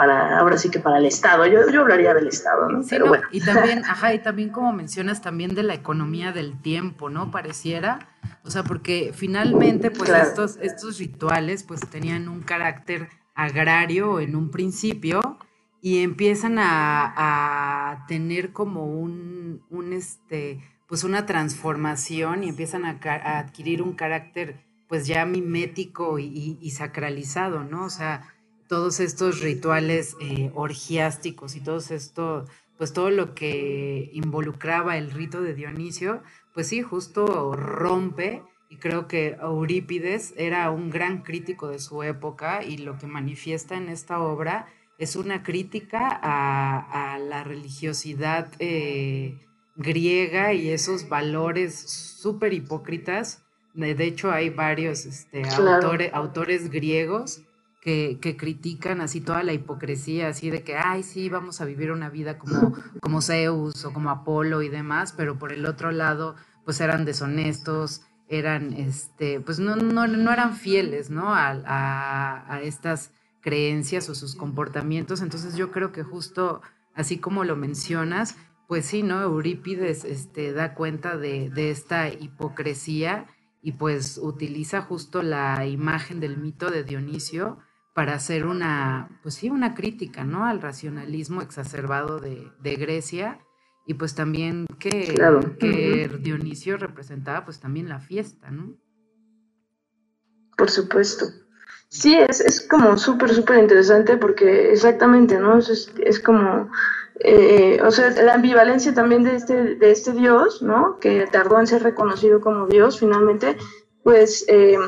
para, 0.00 0.38
ahora 0.38 0.56
sí 0.56 0.70
que 0.70 0.78
para 0.78 0.96
el 0.96 1.04
Estado. 1.04 1.44
Yo, 1.44 1.68
yo 1.70 1.82
hablaría 1.82 2.14
del 2.14 2.26
Estado, 2.26 2.70
¿no? 2.70 2.80
Pero 2.88 3.06
bueno. 3.06 3.24
Y 3.32 3.42
también, 3.42 3.84
ajá, 3.84 4.14
y 4.14 4.18
también 4.18 4.48
como 4.48 4.72
mencionas, 4.72 5.20
también 5.20 5.54
de 5.54 5.62
la 5.62 5.74
economía 5.74 6.32
del 6.32 6.58
tiempo, 6.62 7.10
¿no? 7.10 7.30
Pareciera, 7.30 8.08
o 8.42 8.50
sea, 8.50 8.64
porque 8.64 9.12
finalmente, 9.14 9.90
pues 9.90 10.08
estos, 10.08 10.56
estos 10.62 10.98
rituales, 10.98 11.64
pues 11.64 11.82
tenían 11.82 12.30
un 12.30 12.40
carácter 12.40 13.10
agrario 13.34 14.20
en 14.20 14.36
un 14.36 14.50
principio 14.50 15.36
y 15.82 16.02
empiezan 16.02 16.56
a, 16.58 18.06
tener 18.08 18.54
como 18.54 18.86
un, 18.86 19.60
un, 19.68 19.92
este, 19.92 20.64
pues 20.86 21.04
una 21.04 21.26
transformación 21.26 22.42
y 22.42 22.48
empiezan 22.48 22.86
a, 22.86 22.98
adquirir 23.38 23.82
un 23.82 23.92
carácter 23.92 24.64
pues 24.88 25.06
ya 25.06 25.26
mimético 25.26 26.18
y, 26.18 26.70
sacralizado, 26.70 27.64
¿no? 27.64 27.84
O 27.84 27.90
sea, 27.90 28.22
todos 28.70 29.00
estos 29.00 29.40
rituales 29.40 30.16
eh, 30.20 30.52
orgiásticos 30.54 31.56
y 31.56 31.60
todo 31.60 31.78
esto, 31.78 32.46
pues 32.78 32.92
todo 32.92 33.10
lo 33.10 33.34
que 33.34 34.08
involucraba 34.12 34.96
el 34.96 35.10
rito 35.10 35.42
de 35.42 35.54
Dionisio, 35.54 36.22
pues 36.54 36.68
sí, 36.68 36.80
justo 36.80 37.52
rompe 37.56 38.44
y 38.68 38.76
creo 38.76 39.08
que 39.08 39.36
Eurípides 39.42 40.34
era 40.36 40.70
un 40.70 40.88
gran 40.88 41.22
crítico 41.22 41.66
de 41.66 41.80
su 41.80 42.04
época 42.04 42.62
y 42.62 42.78
lo 42.78 42.96
que 42.96 43.08
manifiesta 43.08 43.76
en 43.76 43.88
esta 43.88 44.20
obra 44.20 44.68
es 44.98 45.16
una 45.16 45.42
crítica 45.42 46.08
a, 46.22 47.18
la 47.18 47.42
religiosidad 47.42 48.52
eh, 48.60 49.36
griega 49.74 50.52
y 50.52 50.68
esos 50.68 51.08
valores 51.08 51.74
súper 51.74 52.52
hipócritas. 52.52 53.42
De, 53.74 54.04
hecho, 54.04 54.30
hay 54.30 54.50
varios 54.50 55.06
este, 55.06 55.42
autores, 55.48 56.14
autores 56.14 56.70
griegos 56.70 57.42
que, 57.80 58.36
critican 58.38 59.00
así 59.00 59.20
toda 59.20 59.42
la 59.42 59.52
hipocresía, 59.52 60.28
así 60.28 60.50
de 60.50 60.62
que, 60.62 60.76
ay, 60.76 61.02
sí, 61.02 61.28
vamos 61.28 61.60
a 61.60 61.64
vivir 61.64 61.92
una 61.92 62.10
vida 62.10 62.38
como, 62.38 62.74
como 63.00 63.22
Zeus 63.22 63.84
o 63.84 63.92
como 63.92 64.10
Apolo 64.10 64.62
y 64.62 64.68
demás, 64.68 65.14
pero 65.16 65.38
por 65.38 65.52
el 65.52 65.64
otro 65.66 65.90
lado, 65.90 66.36
pues 66.64 66.80
eran 66.80 67.04
deshonestos, 67.04 68.02
eran, 68.28 68.74
este, 68.74 69.40
pues 69.40 69.58
no, 69.58 69.76
no, 69.76 70.06
no 70.06 70.32
eran 70.32 70.54
fieles, 70.54 71.10
¿no? 71.10 71.34
A, 71.34 72.54
a, 72.54 72.62
estas 72.62 73.12
creencias 73.40 74.08
o 74.08 74.14
sus 74.14 74.36
comportamientos. 74.36 75.20
Entonces 75.22 75.56
yo 75.56 75.72
creo 75.72 75.90
que 75.90 76.02
justo 76.02 76.60
así 76.94 77.18
como 77.18 77.44
lo 77.44 77.56
mencionas, 77.56 78.36
pues 78.68 78.86
sí, 78.86 79.02
¿no? 79.02 79.20
Eurípides 79.20 80.04
este, 80.04 80.52
da 80.52 80.74
cuenta 80.74 81.16
de, 81.16 81.50
esta 81.70 82.08
hipocresía 82.08 83.26
y 83.62 83.72
pues 83.72 84.18
utiliza 84.22 84.82
justo 84.82 85.22
la 85.22 85.66
imagen 85.66 86.20
del 86.20 86.36
mito 86.36 86.70
de 86.70 86.84
Dionisio 86.84 87.58
para 87.94 88.14
hacer 88.14 88.46
una, 88.46 89.18
pues 89.22 89.34
sí, 89.34 89.50
una 89.50 89.74
crítica, 89.74 90.24
¿no? 90.24 90.44
Al 90.44 90.60
racionalismo 90.60 91.42
exacerbado 91.42 92.18
de, 92.20 92.76
Grecia 92.76 93.38
y 93.86 93.94
pues 93.94 94.14
también 94.14 94.66
que, 94.78 95.14
que 95.58 96.10
Dionisio 96.20 96.76
representaba 96.76 97.44
pues 97.44 97.60
también 97.60 97.88
la 97.88 98.00
fiesta, 98.00 98.50
¿no? 98.50 98.76
Por 100.56 100.70
supuesto. 100.70 101.26
Sí, 101.88 102.14
es, 102.14 102.40
es 102.40 102.60
como 102.60 102.96
súper, 102.96 103.34
súper 103.34 103.58
interesante 103.58 104.16
porque 104.16 104.72
exactamente, 104.72 105.40
¿no? 105.40 105.58
Es, 105.58 105.92
es 105.98 106.20
como 106.20 106.70
eh, 107.22 107.80
o 107.84 107.90
sea, 107.90 108.10
la 108.10 108.34
ambivalencia 108.34 108.94
también 108.94 109.22
de 109.24 109.36
este, 109.36 109.74
de 109.74 109.90
este 109.90 110.12
Dios, 110.12 110.62
¿no? 110.62 110.98
Que 111.00 111.26
tardó 111.30 111.60
en 111.60 111.66
ser 111.66 111.82
reconocido 111.82 112.40
como 112.40 112.66
Dios 112.66 112.98
finalmente, 112.98 113.58
pues 114.02 114.46
eh, 114.48 114.78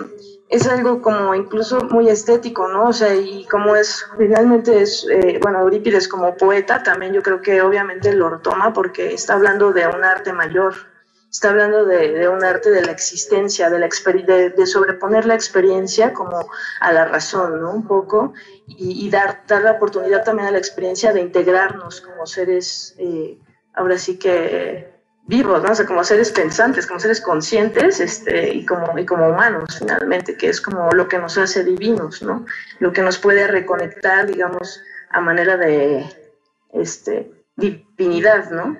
es 0.53 0.69
algo 0.69 1.01
como 1.01 1.35
incluso 1.35 1.81
muy 1.88 2.11
estético, 2.11 2.69
¿no? 2.69 2.88
O 2.88 2.93
sea, 2.93 3.15
y 3.15 3.47
como 3.47 3.75
es, 3.75 4.05
finalmente 4.19 4.83
es, 4.83 5.07
eh, 5.11 5.38
bueno, 5.41 5.61
Eurípides 5.61 6.07
como 6.07 6.37
poeta 6.37 6.83
también 6.83 7.15
yo 7.15 7.23
creo 7.23 7.41
que 7.41 7.62
obviamente 7.62 8.12
lo 8.12 8.38
toma 8.41 8.75
porque 8.75 9.15
está 9.15 9.33
hablando 9.33 9.73
de 9.73 9.87
un 9.87 10.05
arte 10.05 10.35
mayor, 10.35 10.75
está 11.31 11.49
hablando 11.49 11.87
de, 11.87 12.29
un 12.29 12.45
arte 12.45 12.71
de 12.71 12.83
la 12.85 12.93
existencia, 12.93 13.71
de, 13.71 13.79
la 13.79 13.88
de, 13.88 14.51
de, 14.51 14.67
sobreponer 14.67 15.25
la 15.25 15.35
experiencia 15.35 16.12
como 16.12 16.47
a 16.81 16.93
la 16.93 17.07
razón, 17.07 17.62
¿no? 17.62 17.71
Un 17.71 17.87
poco, 17.87 18.35
y, 18.67 19.09
dar, 19.09 19.45
dar 19.49 19.62
la 19.62 19.73
oportunidad 19.73 20.23
también 20.23 20.49
a 20.49 20.53
la 20.53 20.59
experiencia 20.59 21.15
de 21.15 21.23
integrarnos 21.23 22.03
como 22.03 22.27
seres, 22.27 22.95
eh, 22.99 23.38
ahora 23.73 23.97
sí 23.97 24.19
que 24.19 24.92
vivos, 25.37 25.62
¿no? 25.62 25.73
O 25.73 25.75
sea, 25.75 25.87
como 25.87 26.05
seres 26.05 26.31
pensantes, 26.31 26.87
como 26.87 27.01
seres 27.01 27.21
conscientes 27.21 28.01
este, 28.01 28.53
y, 28.55 28.66
como, 28.66 28.99
y 28.99 29.07
como 29.07 29.29
humanos, 29.29 29.79
finalmente, 29.79 30.37
que 30.37 30.49
es 30.51 30.61
como 30.61 30.90
lo 30.92 31.09
que 31.09 31.18
nos 31.18 31.38
hace 31.38 31.64
divinos, 31.64 32.23
¿no? 32.23 32.45
Lo 32.81 32.92
que 32.92 33.03
nos 33.03 33.16
puede 33.18 33.47
reconectar, 33.47 34.27
digamos, 34.27 34.83
a 35.11 35.21
manera 35.21 35.57
de 35.57 36.07
este, 36.75 37.33
divinidad, 37.57 38.51
¿no? 38.51 38.77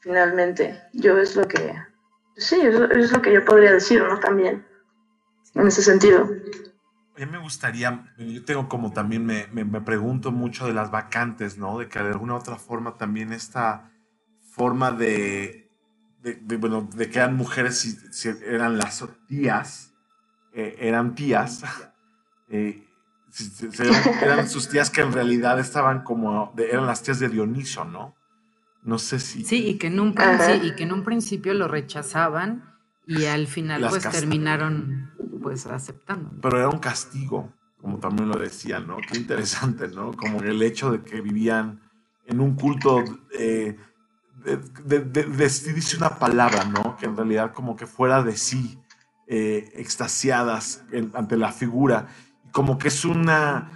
Finalmente, 0.00 0.82
yo 0.92 1.18
es 1.18 1.36
lo 1.36 1.48
que 1.48 1.74
Sí, 2.36 2.60
es, 2.60 3.12
lo 3.12 3.22
que 3.22 3.32
yo 3.32 3.44
podría 3.44 3.72
decir, 3.72 4.02
¿no? 4.02 4.18
También, 4.18 4.66
en 5.54 5.66
ese 5.66 5.82
sentido. 5.82 6.28
A 7.16 7.20
mí 7.20 7.26
me 7.26 7.38
gustaría, 7.38 8.12
yo 8.18 8.44
tengo 8.44 8.68
como 8.68 8.92
también 8.92 9.24
me, 9.24 9.46
me, 9.52 9.80
pregunto 9.80 10.32
mucho 10.32 10.66
de 10.66 10.74
las 10.74 10.90
vacantes, 10.90 11.56
¿no? 11.58 11.78
De 11.78 11.88
que 11.88 12.00
de 12.00 12.08
alguna 12.08 12.34
u 12.34 12.36
otra 12.38 12.56
forma 12.56 12.96
también 12.96 13.32
esta 13.32 13.92
forma 14.40 14.90
de, 14.90 15.63
de, 16.24 16.56
bueno, 16.56 16.88
de 16.94 17.10
que 17.10 17.18
eran 17.18 17.36
mujeres, 17.36 17.78
si, 18.10 18.28
eran 18.46 18.78
las 18.78 19.04
tías, 19.28 19.92
eh, 20.54 20.76
eran 20.80 21.14
tías, 21.14 21.62
eh, 22.48 22.86
eran 24.22 24.48
sus 24.48 24.68
tías 24.68 24.90
que 24.90 25.02
en 25.02 25.12
realidad 25.12 25.58
estaban 25.58 26.02
como, 26.02 26.54
eran 26.56 26.86
las 26.86 27.02
tías 27.02 27.20
de 27.20 27.28
Dioniso, 27.28 27.84
¿no? 27.84 28.14
No 28.82 28.98
sé 28.98 29.18
si. 29.18 29.44
Sí, 29.44 29.66
y 29.66 29.78
que 29.78 29.88
en 29.88 30.00
un, 30.00 30.14
y 30.62 30.74
que 30.74 30.82
en 30.82 30.92
un 30.92 31.04
principio 31.04 31.54
lo 31.54 31.68
rechazaban 31.68 32.74
y 33.06 33.24
al 33.24 33.46
final 33.46 33.86
pues 33.88 34.08
terminaron 34.08 35.10
pues 35.42 35.66
aceptando. 35.66 36.30
Pero 36.40 36.58
era 36.58 36.68
un 36.68 36.78
castigo, 36.78 37.52
como 37.80 37.98
también 37.98 38.28
lo 38.28 38.38
decían, 38.38 38.86
¿no? 38.86 38.96
Qué 38.96 39.18
interesante, 39.18 39.88
¿no? 39.88 40.12
Como 40.12 40.40
el 40.40 40.62
hecho 40.62 40.90
de 40.90 41.02
que 41.02 41.20
vivían 41.20 41.80
en 42.26 42.40
un 42.40 42.54
culto 42.54 43.04
eh, 43.38 43.76
de, 44.44 45.00
de, 45.00 45.96
una 45.96 46.18
palabra, 46.18 46.64
¿no? 46.64 46.96
Que 46.96 47.06
en 47.06 47.16
realidad 47.16 47.52
como 47.52 47.76
que 47.76 47.86
fuera 47.86 48.22
de 48.22 48.36
sí, 48.36 48.78
eh, 49.26 49.72
extasiadas 49.76 50.84
ante 51.14 51.36
la 51.36 51.50
figura. 51.52 52.08
Como 52.52 52.78
que 52.78 52.88
es 52.88 53.04
una 53.04 53.70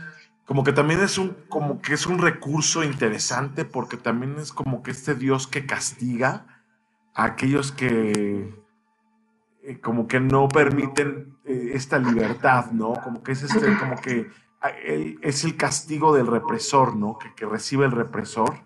como 0.44 0.64
que 0.64 0.72
también 0.72 1.00
es 1.00 1.18
un, 1.18 1.36
como 1.50 1.82
que 1.82 1.92
es 1.92 2.06
un 2.06 2.18
recurso 2.18 2.82
interesante 2.82 3.66
porque 3.66 3.98
también 3.98 4.36
es 4.38 4.50
como 4.50 4.82
que 4.82 4.92
este 4.92 5.14
Dios 5.14 5.46
que 5.46 5.66
castiga 5.66 6.46
a 7.12 7.24
aquellos 7.24 7.70
que 7.70 8.54
eh, 9.62 9.80
como 9.80 10.08
que 10.08 10.20
no 10.20 10.48
permiten 10.48 11.36
eh, 11.44 11.72
esta 11.74 11.98
libertad, 11.98 12.70
¿no? 12.72 12.94
Como 12.94 13.22
que 13.22 13.32
es 13.32 13.42
este, 13.42 13.76
como 13.76 14.00
que 14.00 14.30
ah, 14.62 14.70
es 15.20 15.44
el 15.44 15.56
castigo 15.56 16.14
del 16.14 16.26
represor, 16.26 16.96
¿no? 16.96 17.18
Que, 17.18 17.44
recibe 17.44 17.84
el 17.84 17.92
represor. 17.92 18.62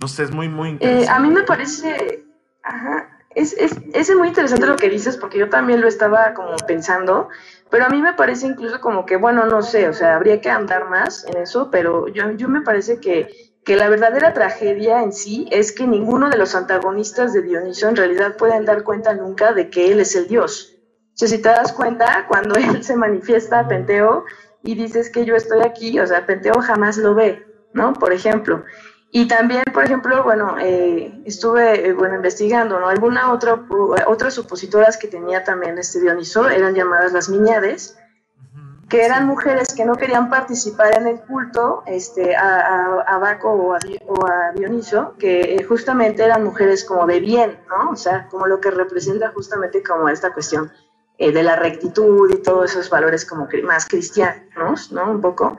No 0.00 0.08
sé, 0.08 0.24
es 0.24 0.30
muy, 0.30 0.48
muy 0.48 0.70
interesante. 0.70 1.04
Eh, 1.04 1.14
a 1.14 1.18
mí 1.18 1.30
me 1.30 1.42
parece, 1.42 2.24
ajá, 2.62 3.08
es, 3.34 3.52
es, 3.54 3.76
es 3.92 4.14
muy 4.14 4.28
interesante 4.28 4.66
lo 4.66 4.76
que 4.76 4.88
dices 4.88 5.16
porque 5.16 5.38
yo 5.38 5.48
también 5.48 5.80
lo 5.80 5.88
estaba 5.88 6.34
como 6.34 6.56
pensando 6.66 7.28
pero 7.70 7.84
a 7.84 7.88
mí 7.88 8.00
me 8.00 8.14
parece 8.14 8.46
incluso 8.46 8.80
como 8.80 9.04
que, 9.04 9.16
bueno, 9.16 9.46
no 9.46 9.62
sé, 9.62 9.88
o 9.88 9.92
sea, 9.92 10.16
habría 10.16 10.40
que 10.40 10.50
andar 10.50 10.88
más 10.88 11.24
en 11.26 11.36
eso, 11.36 11.70
pero 11.70 12.08
yo, 12.08 12.30
yo 12.32 12.48
me 12.48 12.62
parece 12.62 12.98
que, 12.98 13.28
que 13.64 13.76
la 13.76 13.88
verdadera 13.88 14.32
tragedia 14.32 15.02
en 15.02 15.12
sí 15.12 15.46
es 15.50 15.72
que 15.72 15.86
ninguno 15.86 16.30
de 16.30 16.38
los 16.38 16.54
antagonistas 16.54 17.32
de 17.32 17.42
Dioniso 17.42 17.88
en 17.88 17.96
realidad 17.96 18.36
pueden 18.36 18.64
dar 18.64 18.84
cuenta 18.84 19.14
nunca 19.14 19.52
de 19.52 19.68
que 19.68 19.92
él 19.92 20.00
es 20.00 20.16
el 20.16 20.28
dios. 20.28 20.76
O 21.14 21.18
sea, 21.18 21.28
si 21.28 21.42
te 21.42 21.48
das 21.48 21.72
cuenta, 21.72 22.26
cuando 22.26 22.54
él 22.58 22.82
se 22.82 22.96
manifiesta 22.96 23.60
a 23.60 23.68
Penteo 23.68 24.24
y 24.62 24.74
dices 24.74 25.10
que 25.10 25.26
yo 25.26 25.36
estoy 25.36 25.60
aquí, 25.60 25.98
o 26.00 26.06
sea, 26.06 26.24
Penteo 26.24 26.60
jamás 26.62 26.96
lo 26.96 27.14
ve, 27.14 27.44
¿no? 27.74 27.92
Por 27.92 28.12
ejemplo. 28.12 28.64
Y 29.10 29.26
también, 29.26 29.62
por 29.72 29.84
ejemplo, 29.84 30.22
bueno, 30.22 30.56
eh, 30.60 31.22
estuve 31.24 31.88
eh, 31.88 31.92
bueno, 31.94 32.16
investigando, 32.16 32.78
¿no? 32.78 32.88
Alguna 32.88 33.32
otra, 33.32 33.64
otras 34.06 34.34
supositoras 34.34 34.98
que 34.98 35.08
tenía 35.08 35.44
también 35.44 35.78
este 35.78 36.00
Dioniso 36.00 36.48
eran 36.48 36.74
llamadas 36.74 37.12
las 37.12 37.30
miñades, 37.30 37.96
que 38.90 39.04
eran 39.04 39.26
mujeres 39.26 39.74
que 39.74 39.86
no 39.86 39.94
querían 39.94 40.28
participar 40.28 40.98
en 40.98 41.06
el 41.06 41.20
culto 41.20 41.82
este, 41.86 42.36
a, 42.36 43.00
a, 43.00 43.18
Baco 43.18 43.50
o 43.50 43.74
a, 43.74 43.78
o 44.06 44.26
a, 44.26 44.52
Dioniso, 44.54 45.14
que 45.18 45.54
eh, 45.54 45.62
justamente 45.62 46.22
eran 46.22 46.44
mujeres 46.44 46.84
como 46.84 47.06
de 47.06 47.20
bien, 47.20 47.58
¿no? 47.68 47.90
O 47.90 47.96
sea, 47.96 48.28
como 48.28 48.46
lo 48.46 48.60
que 48.60 48.70
representa 48.70 49.30
justamente 49.30 49.82
como 49.82 50.10
esta 50.10 50.34
cuestión 50.34 50.70
de 51.18 51.42
la 51.42 51.56
rectitud 51.56 52.30
y 52.32 52.42
todos 52.42 52.70
esos 52.70 52.88
valores 52.90 53.24
como 53.24 53.48
más 53.64 53.86
cristianos, 53.86 54.92
¿no? 54.92 55.10
Un 55.10 55.20
poco. 55.20 55.56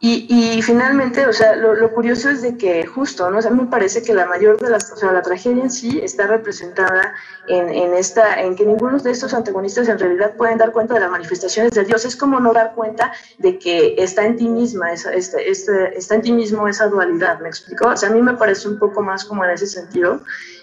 Y, 0.00 0.62
finalmente, 0.62 1.26
o 1.26 1.32
sea, 1.32 1.56
lo, 1.56 1.92
curioso 1.92 2.30
es 2.30 2.40
de 2.40 2.56
que 2.56 2.86
justo, 2.86 3.28
¿no? 3.30 3.38
O 3.38 3.42
sea, 3.42 3.50
me 3.50 3.66
parece 3.66 4.00
que 4.00 4.14
la 4.14 4.26
mayor 4.26 4.56
de 4.56 4.70
las, 4.70 4.92
o 4.92 4.96
sea, 4.96 5.10
la 5.10 5.22
tragedia 5.22 5.60
en 5.60 5.72
sí 5.72 5.98
está 6.00 6.28
representada 6.28 7.14
en, 7.48 7.68
en, 7.68 7.94
esta, 7.94 8.40
en 8.40 8.54
que 8.54 8.64
ninguno 8.64 8.98
de 8.98 9.10
estos 9.10 9.34
antagonistas 9.34 9.88
en 9.88 9.98
realidad 9.98 10.36
pueden 10.36 10.56
dar 10.56 10.70
cuenta 10.70 10.94
de 10.94 11.00
las 11.00 11.10
manifestaciones 11.10 11.72
de 11.72 11.84
Dios. 11.84 12.04
Es 12.04 12.14
como 12.14 12.38
no 12.38 12.52
dar 12.52 12.74
cuenta 12.76 13.12
de 13.38 13.58
que 13.58 13.96
está 13.98 14.24
en 14.24 14.36
ti 14.36 14.46
misma, 14.46 14.92
esa, 14.92 15.12
está 15.12 16.14
en 16.14 16.22
ti 16.22 16.30
mismo 16.30 16.68
esa 16.68 16.86
dualidad, 16.86 17.40
¿me 17.40 17.48
explico? 17.48 17.88
O 17.88 17.96
sea, 17.96 18.10
a 18.10 18.12
mí 18.12 18.22
me 18.22 18.34
parece 18.34 18.68
un 18.68 18.78
poco 18.78 19.02
más 19.02 19.24
como 19.24 19.44
en 19.44 19.50
ese 19.50 19.66
sentido, 19.66 20.22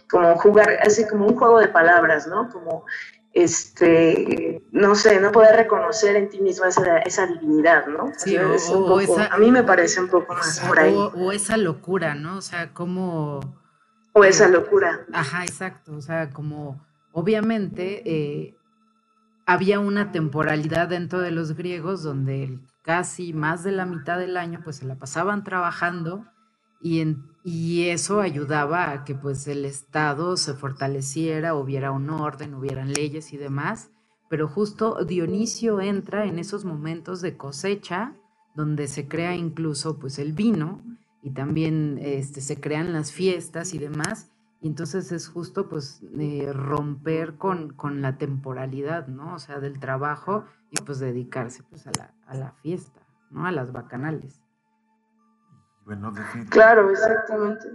como 0.10 0.38
jugar, 0.38 0.78
así 0.82 1.06
como 1.06 1.28
un 1.28 1.36
juego 1.36 1.60
de 1.60 1.68
palabras, 1.68 2.26
¿no? 2.26 2.50
Como 2.50 2.86
este, 3.36 4.64
no 4.72 4.96
sé, 4.96 5.20
no 5.20 5.34
poder 5.34 5.58
reconocer 5.58 6.16
en 6.16 6.30
ti 6.30 6.40
mismo 6.40 6.66
esa, 6.66 7.00
esa 7.00 7.28
divinidad, 7.28 7.86
¿no? 7.86 8.14
Sí, 8.18 8.38
o, 8.38 9.00
esa, 9.02 9.28
a 9.28 9.38
mí 9.38 9.52
me 9.52 9.62
parece 9.62 10.00
un 10.00 10.08
poco 10.08 10.34
más 10.34 10.62
por 10.62 10.80
ahí. 10.80 10.96
O, 10.96 11.34
esa 11.34 11.58
locura, 11.58 12.16
¿no? 12.16 12.38
O 12.38 12.42
sea, 12.42 12.74
como... 12.74 13.42
O 14.14 14.24
esa 14.24 14.48
locura. 14.48 15.06
Ajá, 15.12 15.44
exacto. 15.44 15.98
O 15.98 16.02
sea, 16.02 16.30
como 16.30 16.82
obviamente 17.12 18.04
eh, 18.10 18.56
había 19.46 19.82
una 19.82 20.14
temporalidad 20.14 20.88
dentro 20.88 21.20
de 21.20 21.32
los 21.32 21.58
griegos 21.58 22.04
donde 22.04 22.58
casi 22.84 23.34
más 23.34 23.66
de 23.66 23.74
la 23.74 23.86
mitad 23.86 24.18
del 24.18 24.38
año 24.38 24.62
pues 24.64 24.78
se 24.78 24.86
la 24.86 24.96
pasaban 24.96 25.44
trabajando 25.44 26.26
y, 26.80 27.18
y 27.48 27.90
eso 27.90 28.22
ayudaba 28.22 28.90
a 28.90 29.04
que 29.04 29.14
pues 29.14 29.48
el 29.48 29.66
Estado 29.66 30.36
se 30.36 30.56
fortaleciera, 30.56 31.54
hubiera 31.54 31.92
un 31.92 32.10
orden, 32.10 32.56
hubieran 32.56 32.92
leyes 32.92 33.34
y 33.34 33.38
demás. 33.38 33.92
Pero 34.30 34.48
justo 34.48 35.06
Dionisio 35.06 35.80
entra 35.80 36.26
en 36.26 36.40
esos 36.40 36.66
momentos 36.66 37.22
de 37.22 37.38
cosecha 37.38 38.16
donde 38.56 38.88
se 38.88 39.08
crea 39.08 39.36
incluso 39.36 40.00
pues 40.00 40.18
el 40.18 40.34
vino 40.34 40.82
y 41.22 41.34
también 41.34 42.00
este, 42.02 42.42
se 42.42 42.60
crean 42.60 42.94
las 42.94 43.12
fiestas 43.12 43.76
y 43.76 43.78
demás. 43.78 44.32
Y 44.60 44.68
entonces 44.68 45.12
es 45.12 45.28
justo 45.28 45.70
pues 45.70 46.02
eh, 46.18 46.52
romper 46.52 47.36
con, 47.36 47.74
con, 47.74 48.02
la 48.02 48.18
temporalidad, 48.18 49.06
¿no? 49.06 49.36
O 49.36 49.40
sea, 49.40 49.60
del 49.60 49.80
trabajo 49.80 50.46
y 50.72 50.82
pues 50.82 50.98
dedicarse 50.98 51.62
pues 51.62 51.86
a 51.86 51.92
la, 51.96 52.12
a 52.26 52.34
la 52.34 52.54
fiesta, 52.64 53.02
¿no? 53.30 53.46
A 53.46 53.52
las 53.52 53.72
bacanales. 53.72 54.45
Bueno, 55.86 56.12
Claro, 56.50 56.90
exactamente. 56.90 57.68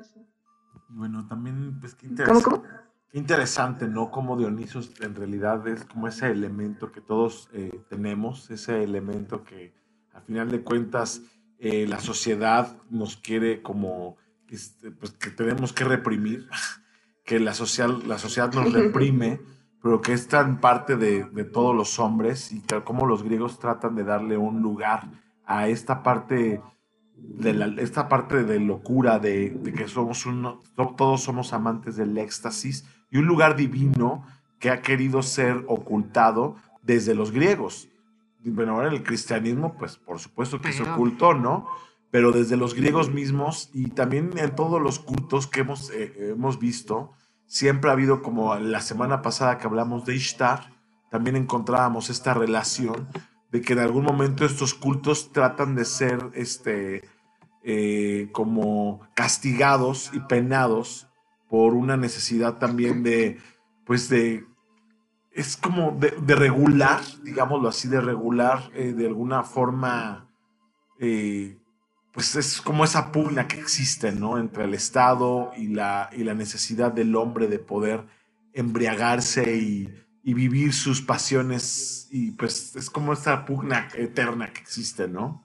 bueno, 0.88 1.26
también, 1.28 1.78
pues 1.80 1.94
qué 1.94 2.08
interesante. 2.08 2.68
Qué 3.10 3.18
interesante, 3.18 3.88
¿no? 3.88 4.10
Como 4.10 4.36
Dionisio 4.36 4.80
en 5.00 5.16
realidad 5.16 5.66
es 5.66 5.84
como 5.84 6.06
ese 6.06 6.30
elemento 6.30 6.92
que 6.92 7.00
todos 7.00 7.48
eh, 7.52 7.80
tenemos, 7.88 8.50
ese 8.50 8.84
elemento 8.84 9.42
que 9.42 9.74
al 10.12 10.22
final 10.22 10.48
de 10.48 10.62
cuentas 10.62 11.22
eh, 11.58 11.86
la 11.88 11.98
sociedad 11.98 12.76
nos 12.88 13.16
quiere 13.16 13.62
como, 13.62 14.16
este, 14.48 14.92
pues 14.92 15.10
que 15.12 15.30
tenemos 15.30 15.72
que 15.72 15.84
reprimir, 15.84 16.48
que 17.24 17.40
la, 17.40 17.52
social, 17.52 18.06
la 18.06 18.18
sociedad 18.18 18.52
nos 18.52 18.72
reprime, 18.72 19.40
pero 19.82 20.00
que 20.00 20.12
es 20.12 20.28
tan 20.28 20.60
parte 20.60 20.96
de, 20.96 21.24
de 21.24 21.44
todos 21.44 21.74
los 21.74 21.98
hombres 21.98 22.52
y 22.52 22.60
que 22.60 22.82
como 22.84 23.06
los 23.06 23.24
griegos 23.24 23.58
tratan 23.58 23.96
de 23.96 24.04
darle 24.04 24.36
un 24.36 24.62
lugar 24.62 25.08
a 25.44 25.66
esta 25.66 26.04
parte 26.04 26.62
de 27.22 27.82
esta 27.82 28.08
parte 28.08 28.44
de 28.44 28.60
locura, 28.60 29.18
de, 29.18 29.60
que 29.76 29.88
somos 29.88 30.26
uno, 30.26 30.60
todos 30.96 31.22
somos 31.22 31.52
amantes 31.52 31.96
del 31.96 32.16
éxtasis 32.18 32.84
y 33.10 33.18
un 33.18 33.26
lugar 33.26 33.56
divino 33.56 34.24
que 34.58 34.70
ha 34.70 34.82
querido 34.82 35.22
ser 35.22 35.64
ocultado 35.68 36.56
desde 36.82 37.14
los 37.14 37.30
griegos. 37.32 37.88
Bueno, 38.44 38.72
ahora 38.72 38.90
el 38.90 39.02
cristianismo, 39.02 39.74
pues 39.78 39.96
por 39.96 40.18
supuesto 40.18 40.60
que 40.60 40.72
se 40.72 40.82
ocultó, 40.82 41.34
¿no? 41.34 41.66
Pero 42.10 42.32
desde 42.32 42.56
los 42.56 42.74
griegos 42.74 43.12
mismos 43.12 43.70
y 43.72 43.90
también 43.90 44.32
en 44.36 44.54
todos 44.54 44.80
los 44.80 44.98
cultos 44.98 45.46
que 45.46 45.60
hemos, 45.60 45.90
eh, 45.90 46.32
hemos 46.32 46.58
visto, 46.58 47.12
siempre 47.46 47.90
ha 47.90 47.92
habido 47.92 48.22
como 48.22 48.54
la 48.56 48.80
semana 48.80 49.22
pasada 49.22 49.58
que 49.58 49.66
hablamos 49.66 50.04
de 50.04 50.16
Ishtar, 50.16 50.72
también 51.10 51.36
encontrábamos 51.36 52.10
esta 52.10 52.34
relación 52.34 53.08
de 53.50 53.60
que 53.60 53.72
en 53.72 53.80
algún 53.80 54.04
momento 54.04 54.44
estos 54.44 54.74
cultos 54.74 55.32
tratan 55.32 55.74
de 55.74 55.84
ser 55.84 56.30
este, 56.34 57.02
eh, 57.62 58.28
como 58.32 59.00
castigados 59.14 60.10
y 60.12 60.20
penados 60.20 61.08
por 61.48 61.74
una 61.74 61.96
necesidad 61.96 62.58
también 62.58 63.02
de, 63.02 63.38
pues 63.84 64.08
de, 64.08 64.46
es 65.32 65.56
como 65.56 65.92
de, 65.92 66.34
regular, 66.34 67.00
digámoslo 67.22 67.68
así, 67.68 67.88
de 67.88 68.00
regular 68.00 68.70
eh, 68.74 68.92
de 68.92 69.06
alguna 69.06 69.42
forma, 69.42 70.28
eh, 71.00 71.58
pues 72.12 72.36
es 72.36 72.60
como 72.60 72.84
esa 72.84 73.10
pugna 73.10 73.48
que 73.48 73.58
existe, 73.58 74.12
¿no? 74.12 74.38
Entre 74.38 74.64
el 74.64 74.74
Estado 74.74 75.52
y 75.56 75.68
la, 75.68 76.08
y 76.12 76.24
la 76.24 76.34
necesidad 76.34 76.92
del 76.92 77.16
hombre 77.16 77.48
de 77.48 77.58
poder 77.58 78.06
embriagarse 78.52 79.56
y 79.56 79.88
y 80.22 80.34
vivir 80.34 80.72
sus 80.72 81.00
pasiones 81.00 82.08
y 82.10 82.32
pues 82.32 82.76
es 82.76 82.90
como 82.90 83.12
esta 83.12 83.44
pugna 83.44 83.88
eterna 83.94 84.52
que 84.52 84.60
existe, 84.60 85.08
¿no? 85.08 85.44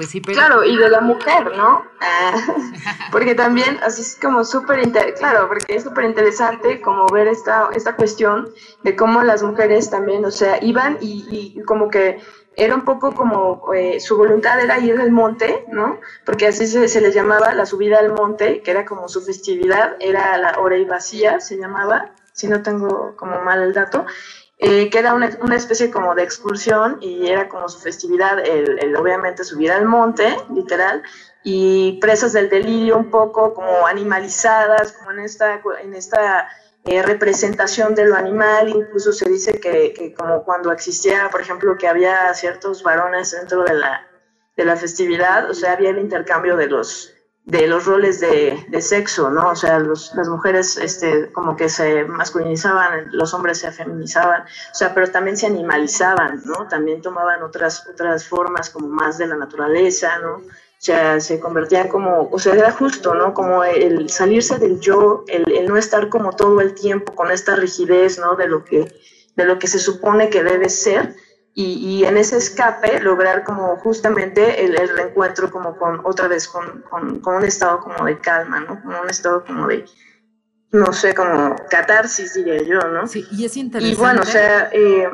Pues 0.00 0.08
sí, 0.08 0.22
pero... 0.22 0.38
Claro, 0.38 0.64
y 0.64 0.78
de 0.78 0.88
la 0.88 1.02
mujer, 1.02 1.54
¿no? 1.54 1.84
Ah, 2.00 2.32
porque 3.12 3.34
también, 3.34 3.78
así 3.82 4.00
es 4.00 4.18
como 4.18 4.44
súper, 4.44 4.90
claro, 5.18 5.46
porque 5.46 5.76
es 5.76 5.82
súper 5.82 6.04
interesante 6.04 6.80
como 6.80 7.06
ver 7.08 7.28
esta, 7.28 7.68
esta 7.74 7.96
cuestión 7.96 8.48
de 8.82 8.96
cómo 8.96 9.22
las 9.22 9.42
mujeres 9.42 9.90
también, 9.90 10.24
o 10.24 10.30
sea, 10.30 10.62
iban 10.64 10.96
y, 11.02 11.60
como 11.66 11.90
que 11.90 12.18
era 12.56 12.74
un 12.74 12.86
poco 12.86 13.14
como 13.14 13.74
eh, 13.74 14.00
su 14.00 14.16
voluntad 14.16 14.58
era 14.60 14.78
ir 14.78 14.98
al 14.98 15.12
monte, 15.12 15.66
¿no? 15.70 16.00
Porque 16.24 16.46
así 16.46 16.66
se, 16.66 16.88
se 16.88 17.00
les 17.02 17.14
llamaba 17.14 17.52
la 17.54 17.66
subida 17.66 17.98
al 17.98 18.14
monte, 18.14 18.62
que 18.62 18.70
era 18.70 18.86
como 18.86 19.06
su 19.06 19.20
festividad, 19.20 19.96
era 20.00 20.38
la 20.38 20.58
hora 20.58 20.78
y 20.78 20.86
vacía, 20.86 21.40
se 21.40 21.58
llamaba, 21.58 22.14
si 22.40 22.48
no 22.48 22.62
tengo 22.62 23.14
como 23.16 23.40
mal 23.42 23.62
el 23.62 23.74
dato, 23.74 24.06
eh, 24.58 24.88
que 24.90 24.98
era 24.98 25.14
una, 25.14 25.30
una, 25.42 25.56
especie 25.56 25.90
como 25.90 26.14
de 26.14 26.22
excursión 26.22 26.98
y 27.00 27.28
era 27.28 27.48
como 27.48 27.68
su 27.68 27.78
festividad, 27.80 28.38
el, 28.38 28.96
obviamente 28.96 29.44
subir 29.44 29.72
al 29.72 29.86
monte, 29.86 30.36
literal, 30.54 31.02
y 31.42 31.98
presas 32.00 32.32
del 32.32 32.48
delirio 32.48 32.96
un 32.96 33.10
poco 33.10 33.54
como 33.54 33.86
animalizadas, 33.86 34.92
como 34.92 35.12
en 35.12 35.20
esta, 35.20 35.60
en 35.82 35.94
esta 35.94 36.48
eh, 36.84 37.02
representación 37.02 37.94
de 37.94 38.06
lo 38.06 38.16
animal, 38.16 38.68
incluso 38.70 39.12
se 39.12 39.28
dice 39.28 39.60
que, 39.60 39.92
que, 39.92 40.14
como 40.14 40.44
cuando 40.44 40.72
existía, 40.72 41.28
por 41.30 41.40
ejemplo, 41.40 41.76
que 41.76 41.88
había 41.88 42.32
ciertos 42.34 42.82
varones 42.82 43.32
dentro 43.32 43.64
de 43.64 43.74
la, 43.74 44.06
de 44.56 44.64
la 44.64 44.76
festividad, 44.76 45.50
o 45.50 45.54
sea, 45.54 45.72
había 45.72 45.90
el 45.90 45.98
intercambio 45.98 46.56
de 46.56 46.66
los, 46.66 47.14
de 47.50 47.66
los 47.66 47.84
roles 47.84 48.20
de, 48.20 48.64
de 48.68 48.80
sexo, 48.80 49.28
¿no? 49.28 49.50
O 49.50 49.56
sea, 49.56 49.80
los, 49.80 50.14
las 50.14 50.28
mujeres 50.28 50.76
este, 50.76 51.32
como 51.32 51.56
que 51.56 51.68
se 51.68 52.04
masculinizaban, 52.04 53.08
los 53.10 53.34
hombres 53.34 53.58
se 53.58 53.72
feminizaban, 53.72 54.42
o 54.42 54.74
sea, 54.74 54.94
pero 54.94 55.10
también 55.10 55.36
se 55.36 55.46
animalizaban, 55.46 56.42
¿no? 56.44 56.68
También 56.68 57.02
tomaban 57.02 57.42
otras, 57.42 57.86
otras 57.88 58.24
formas 58.24 58.70
como 58.70 58.88
más 58.88 59.18
de 59.18 59.26
la 59.26 59.36
naturaleza, 59.36 60.18
¿no? 60.20 60.36
O 60.36 60.82
sea, 60.82 61.20
se 61.20 61.40
convertían 61.40 61.88
como, 61.88 62.28
o 62.30 62.38
sea, 62.38 62.54
era 62.54 62.70
justo, 62.70 63.14
¿no? 63.14 63.34
Como 63.34 63.64
el 63.64 64.08
salirse 64.08 64.58
del 64.58 64.78
yo, 64.78 65.24
el, 65.26 65.50
el 65.52 65.66
no 65.66 65.76
estar 65.76 66.08
como 66.08 66.36
todo 66.36 66.60
el 66.60 66.74
tiempo 66.74 67.16
con 67.16 67.32
esta 67.32 67.56
rigidez, 67.56 68.18
¿no? 68.18 68.36
De 68.36 68.46
lo 68.46 68.64
que, 68.64 68.94
de 69.34 69.44
lo 69.44 69.58
que 69.58 69.66
se 69.66 69.80
supone 69.80 70.30
que 70.30 70.44
debe 70.44 70.68
ser, 70.68 71.16
y, 71.52 72.04
en 72.04 72.16
ese 72.16 72.36
escape 72.36 73.00
lograr 73.00 73.44
como 73.44 73.76
justamente 73.76 74.64
el, 74.64 74.76
reencuentro 74.88 75.50
como 75.50 75.76
con 75.76 76.00
otra 76.04 76.28
vez 76.28 76.46
con, 76.48 76.82
con, 76.82 77.20
un 77.24 77.44
estado 77.44 77.80
como 77.80 78.04
de 78.04 78.18
calma, 78.18 78.60
¿no? 78.60 78.80
Como 78.80 79.00
un 79.00 79.10
estado 79.10 79.44
como 79.44 79.66
de, 79.66 79.84
no 80.70 80.92
sé, 80.92 81.14
como 81.14 81.56
catarsis 81.68 82.34
diría 82.34 82.62
yo, 82.62 82.80
¿no? 82.88 83.06
Sí, 83.06 83.26
y 83.32 83.44
es 83.44 83.56
interesante. 83.56 83.94
Y 83.94 84.00
bueno, 84.00 84.22
o 84.22 84.24
sea, 84.24 84.70
eh, 84.72 85.08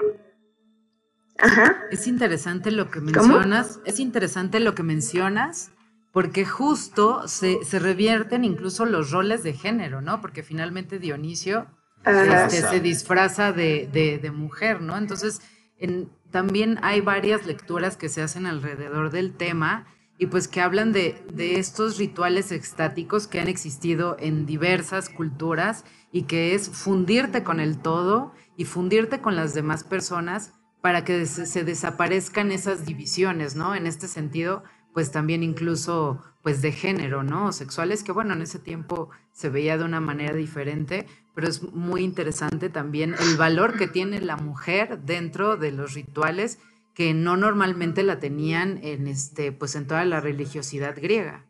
ajá. 1.38 1.82
Es 1.90 2.06
interesante 2.06 2.70
lo 2.70 2.90
que 2.90 3.00
mencionas, 3.00 3.80
es 3.84 3.98
interesante 3.98 4.60
lo 4.60 4.74
que 4.74 4.82
mencionas, 4.82 5.70
porque 6.12 6.44
justo 6.44 7.26
se, 7.28 7.64
se, 7.64 7.78
revierten 7.78 8.44
incluso 8.44 8.84
los 8.84 9.10
roles 9.10 9.42
de 9.42 9.54
género, 9.54 10.02
¿no? 10.02 10.20
Porque 10.20 10.42
finalmente 10.42 10.98
Dionisio 10.98 11.66
este, 12.04 12.60
se 12.62 12.80
disfraza 12.80 13.52
de, 13.52 13.88
de, 13.90 14.18
de 14.18 14.30
mujer, 14.30 14.80
¿no? 14.80 14.96
Entonces, 14.96 15.40
también 16.30 16.78
hay 16.82 17.00
varias 17.00 17.46
lecturas 17.46 17.96
que 17.96 18.08
se 18.08 18.22
hacen 18.22 18.46
alrededor 18.46 19.10
del 19.10 19.32
tema 19.32 19.86
y 20.18 20.26
pues 20.26 20.48
que 20.48 20.60
hablan 20.60 20.92
de, 20.92 21.24
estos 21.36 21.98
rituales 21.98 22.52
extáticos 22.52 23.26
que 23.26 23.40
han 23.40 23.48
existido 23.48 24.16
en 24.18 24.46
diversas 24.46 25.08
culturas 25.08 25.84
y 26.10 26.22
que 26.22 26.54
es 26.54 26.70
fundirte 26.70 27.42
con 27.42 27.60
el 27.60 27.78
todo 27.78 28.32
y 28.56 28.64
fundirte 28.64 29.20
con 29.20 29.36
las 29.36 29.52
demás 29.52 29.84
personas 29.84 30.54
para 30.80 31.04
que 31.04 31.26
se, 31.26 31.64
desaparezcan 31.64 32.52
esas 32.52 32.86
divisiones, 32.86 33.56
¿no? 33.56 33.74
En 33.74 33.86
este 33.86 34.08
sentido, 34.08 34.62
pues 34.94 35.10
también 35.10 35.42
incluso 35.42 36.22
pues 36.42 36.62
de 36.62 36.72
género, 36.72 37.22
¿no? 37.22 37.52
Sexuales 37.52 38.02
que 38.02 38.12
bueno, 38.12 38.32
en 38.32 38.42
ese 38.42 38.58
tiempo 38.58 39.10
se 39.32 39.50
veía 39.50 39.76
de 39.76 39.84
una 39.84 40.00
manera 40.00 40.34
diferente, 40.34 41.06
pero 41.36 41.48
es 41.48 41.62
muy 41.74 42.02
interesante 42.02 42.70
también 42.70 43.14
el 43.20 43.36
valor 43.36 43.76
que 43.76 43.86
tiene 43.86 44.22
la 44.22 44.38
mujer 44.38 45.00
dentro 45.02 45.58
de 45.58 45.70
los 45.70 45.92
rituales 45.92 46.58
que 46.94 47.12
no 47.12 47.36
normalmente 47.36 48.02
la 48.02 48.18
tenían 48.18 48.80
en 48.82 49.06
este, 49.06 49.52
pues 49.52 49.76
en 49.76 49.86
toda 49.86 50.06
la 50.06 50.18
religiosidad 50.18 50.96
griega. 50.96 51.44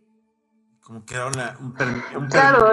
Como 0.81 1.05
que 1.05 1.15
era 1.15 1.29
un, 1.29 1.35
un 2.17 2.27
claro, 2.27 2.73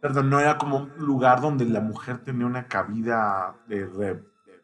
perdón, 0.00 0.30
no 0.30 0.40
era 0.40 0.58
como 0.58 0.78
un 0.78 0.98
lugar 0.98 1.40
donde 1.40 1.64
la 1.64 1.80
mujer 1.80 2.24
tenía 2.24 2.46
una 2.46 2.66
cabida 2.66 3.54
de, 3.68 4.20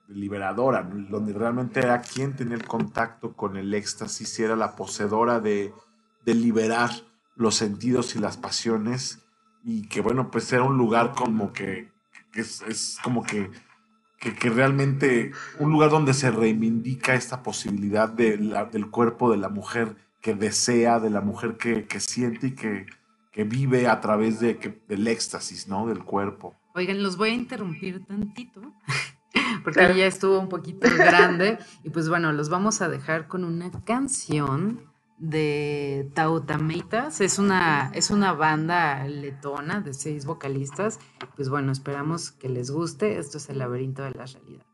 liberadora, 0.08 0.82
donde 0.82 1.32
realmente 1.32 1.78
era 1.78 2.02
quien 2.02 2.34
tenía 2.34 2.56
el 2.56 2.66
contacto 2.66 3.34
con 3.34 3.56
el 3.56 3.72
éxtasis, 3.72 4.40
y 4.40 4.42
era 4.42 4.56
la 4.56 4.74
poseedora 4.74 5.38
de, 5.38 5.72
de 6.24 6.34
liberar 6.34 6.90
los 7.36 7.54
sentidos 7.54 8.16
y 8.16 8.18
las 8.18 8.36
pasiones, 8.36 9.23
y 9.64 9.88
que 9.88 10.00
bueno, 10.00 10.30
pues 10.30 10.52
era 10.52 10.62
un 10.62 10.76
lugar 10.76 11.12
como 11.14 11.52
que, 11.52 11.88
es 12.34 12.98
como 13.02 13.24
que 13.24 13.50
que, 14.32 14.50
realmente 14.50 15.32
un 15.58 15.70
lugar 15.70 15.90
donde 15.90 16.14
se 16.14 16.30
reivindica 16.30 17.14
esta 17.14 17.42
posibilidad 17.42 18.08
de 18.08 18.36
del 18.72 18.90
cuerpo 18.90 19.30
de 19.30 19.36
la 19.36 19.48
mujer 19.48 19.96
que 20.20 20.34
desea, 20.34 21.00
de 21.00 21.10
la 21.10 21.20
mujer 21.20 21.56
que, 21.58 22.00
siente 22.00 22.48
y 22.48 22.54
que, 22.54 22.86
vive 23.44 23.88
a 23.88 24.00
través 24.00 24.40
de, 24.40 24.80
del 24.88 25.06
éxtasis, 25.06 25.68
¿no? 25.68 25.86
Del 25.86 26.04
cuerpo. 26.04 26.54
Oigan, 26.74 27.02
los 27.02 27.16
voy 27.16 27.30
a 27.30 27.34
interrumpir 27.34 28.04
tantito, 28.06 28.62
porque 29.64 29.94
ya 29.96 30.06
estuvo 30.06 30.38
un 30.38 30.48
poquito 30.48 30.88
grande, 30.96 31.58
y 31.82 31.90
pues 31.90 32.08
bueno, 32.08 32.32
los 32.32 32.48
vamos 32.48 32.80
a 32.80 32.88
dejar 32.88 33.28
con 33.28 33.44
una 33.44 33.70
canción 33.84 34.80
de 35.18 36.10
Tautameitas. 36.14 37.20
Es 37.20 37.38
una, 37.38 37.90
es 37.94 38.10
una 38.10 38.32
banda 38.32 39.06
letona 39.06 39.80
de 39.80 39.94
seis 39.94 40.26
vocalistas. 40.26 40.98
Pues 41.36 41.48
bueno, 41.48 41.72
esperamos 41.72 42.32
que 42.32 42.48
les 42.48 42.70
guste. 42.70 43.18
Esto 43.18 43.38
es 43.38 43.48
el 43.48 43.58
laberinto 43.58 44.02
de 44.02 44.10
las 44.12 44.34
realidades. 44.34 44.73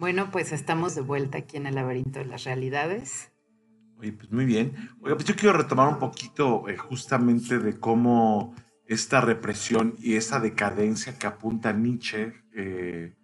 Bueno, 0.00 0.30
pues 0.30 0.52
estamos 0.52 0.94
de 0.94 1.02
vuelta 1.02 1.36
aquí 1.36 1.58
en 1.58 1.66
el 1.66 1.74
laberinto 1.74 2.20
de 2.20 2.24
las 2.24 2.44
realidades. 2.44 3.30
Oye, 3.98 4.12
pues 4.12 4.32
muy 4.32 4.46
bien. 4.46 4.72
Oye, 5.02 5.14
pues 5.14 5.26
yo 5.26 5.36
quiero 5.36 5.58
retomar 5.58 5.88
un 5.88 5.98
poquito 5.98 6.66
eh, 6.70 6.78
justamente 6.78 7.58
de 7.58 7.78
cómo 7.78 8.54
esta 8.86 9.20
represión 9.20 9.96
y 9.98 10.14
esa 10.14 10.40
decadencia 10.40 11.18
que 11.18 11.26
apunta 11.26 11.74
Nietzsche 11.74 12.32
eh, 12.54 13.14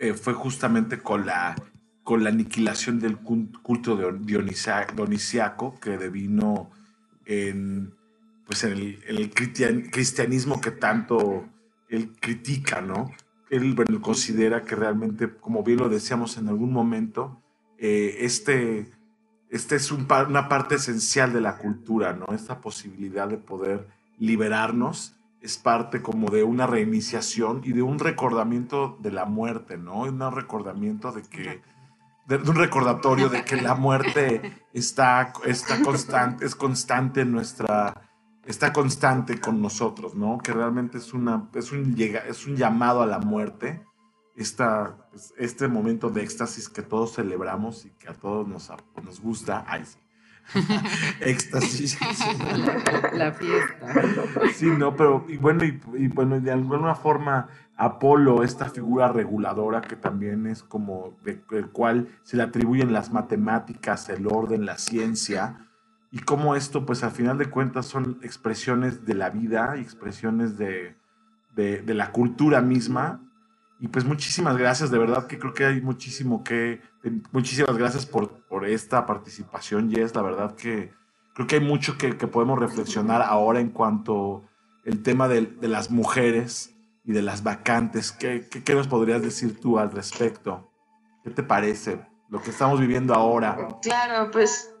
eh, 0.00 0.14
fue 0.14 0.34
justamente 0.34 0.98
con 0.98 1.24
la, 1.24 1.54
con 2.02 2.24
la 2.24 2.30
aniquilación 2.30 2.98
del 2.98 3.18
culto 3.18 3.94
de 3.94 4.18
dionisiaco 4.18 5.78
que 5.78 5.98
devino 5.98 6.72
en, 7.26 7.94
pues 8.44 8.64
en 8.64 8.72
el 9.06 9.30
cristianismo 9.30 10.60
que 10.60 10.72
tanto 10.72 11.48
él 11.88 12.10
critica, 12.18 12.80
¿no? 12.80 13.08
Él 13.50 14.00
considera 14.00 14.62
que 14.62 14.76
realmente, 14.76 15.34
como 15.36 15.62
bien 15.62 15.78
lo 15.78 15.88
decíamos 15.88 16.36
en 16.36 16.48
algún 16.48 16.72
momento, 16.72 17.42
eh, 17.78 18.18
este, 18.20 18.90
este 19.50 19.76
es 19.76 19.90
una 19.92 20.48
parte 20.48 20.76
esencial 20.76 21.32
de 21.32 21.40
la 21.40 21.56
cultura, 21.56 22.12
¿no? 22.12 22.34
Esta 22.34 22.60
posibilidad 22.60 23.28
de 23.28 23.38
poder 23.38 23.86
liberarnos 24.18 25.14
es 25.40 25.56
parte 25.56 26.02
como 26.02 26.30
de 26.30 26.42
una 26.42 26.66
reiniciación 26.66 27.62
y 27.64 27.72
de 27.72 27.82
un 27.82 27.98
recordamiento 27.98 28.98
de 29.00 29.12
la 29.12 29.24
muerte, 29.24 29.78
¿no? 29.78 30.00
Un 30.00 30.20
recordamiento 30.32 31.12
de 31.12 31.22
que, 31.22 31.62
de, 32.26 32.36
un 32.36 32.56
recordatorio 32.56 33.28
de 33.28 33.44
que 33.44 33.56
la 33.56 33.74
muerte 33.74 34.64
está, 34.72 35.32
está 35.44 35.80
constante, 35.82 36.44
es 36.44 36.56
constante 36.56 37.20
en 37.20 37.32
nuestra 37.32 38.07
está 38.48 38.72
constante 38.72 39.38
con 39.38 39.60
nosotros, 39.60 40.14
¿no? 40.14 40.38
Que 40.38 40.52
realmente 40.52 40.96
es, 40.96 41.12
una, 41.12 41.50
es, 41.54 41.70
un, 41.70 41.94
es 41.98 42.46
un 42.46 42.56
llamado 42.56 43.02
a 43.02 43.06
la 43.06 43.18
muerte, 43.18 43.84
esta, 44.36 44.96
este 45.36 45.68
momento 45.68 46.08
de 46.08 46.22
éxtasis 46.22 46.70
que 46.70 46.80
todos 46.80 47.14
celebramos 47.14 47.84
y 47.84 47.90
que 47.90 48.08
a 48.08 48.14
todos 48.14 48.48
nos, 48.48 48.72
nos 49.04 49.20
gusta. 49.20 49.64
Ay, 49.68 49.84
sí. 49.84 49.98
éxtasis. 51.20 51.98
La 53.12 53.32
fiesta. 53.32 53.92
Sí, 54.54 54.66
no, 54.66 54.96
pero 54.96 55.26
y 55.28 55.36
bueno, 55.36 55.64
y, 55.64 56.08
bueno, 56.08 56.40
de 56.40 56.50
alguna 56.50 56.94
forma 56.94 57.48
Apolo, 57.76 58.42
esta 58.42 58.70
figura 58.70 59.12
reguladora 59.12 59.82
que 59.82 59.94
también 59.94 60.46
es 60.46 60.62
como 60.62 61.18
de, 61.22 61.42
el 61.50 61.68
cual 61.68 62.08
se 62.22 62.38
le 62.38 62.44
atribuyen 62.44 62.94
las 62.94 63.12
matemáticas, 63.12 64.08
el 64.08 64.26
orden, 64.26 64.64
la 64.64 64.78
ciencia, 64.78 65.67
y 66.10 66.20
cómo 66.20 66.56
esto, 66.56 66.86
pues 66.86 67.02
al 67.04 67.10
final 67.10 67.38
de 67.38 67.50
cuentas 67.50 67.86
son 67.86 68.18
expresiones 68.22 69.04
de 69.04 69.14
la 69.14 69.30
vida 69.30 69.74
y 69.76 69.80
expresiones 69.80 70.56
de, 70.58 70.96
de 71.54 71.94
la 71.94 72.12
cultura 72.12 72.60
misma, 72.60 73.20
y 73.80 73.88
pues 73.88 74.04
muchísimas 74.04 74.56
gracias, 74.56 74.90
de 74.90 74.98
verdad 74.98 75.26
que 75.26 75.38
creo 75.38 75.54
que 75.54 75.64
hay 75.64 75.80
muchísimo 75.80 76.42
que... 76.42 76.80
Muchísimas 77.30 77.76
gracias 77.76 78.06
por, 78.06 78.44
por 78.48 78.66
esta 78.66 79.06
participación, 79.06 79.90
Jess. 79.90 80.14
La 80.16 80.22
verdad 80.22 80.56
que 80.56 80.92
creo 81.34 81.46
que 81.46 81.56
hay 81.56 81.64
mucho 81.64 81.96
que, 81.96 82.16
que 82.16 82.26
podemos 82.26 82.58
reflexionar 82.58 83.22
ahora 83.22 83.60
en 83.60 83.70
cuanto 83.70 84.44
el 84.84 85.02
tema 85.02 85.28
de, 85.28 85.42
de 85.42 85.68
las 85.68 85.90
mujeres 85.90 86.74
y 87.04 87.12
de 87.12 87.22
las 87.22 87.44
vacantes. 87.44 88.10
¿Qué, 88.10 88.48
¿Qué, 88.50 88.64
qué, 88.64 88.74
nos 88.74 88.88
podrías 88.88 89.22
decir 89.22 89.60
tú 89.60 89.78
al 89.78 89.92
respecto? 89.92 90.72
¿Qué 91.22 91.30
te 91.30 91.44
parece 91.44 92.04
lo 92.30 92.42
que 92.42 92.50
estamos 92.50 92.80
viviendo 92.80 93.14
ahora? 93.14 93.56
Claro, 93.80 94.32
pues 94.32 94.74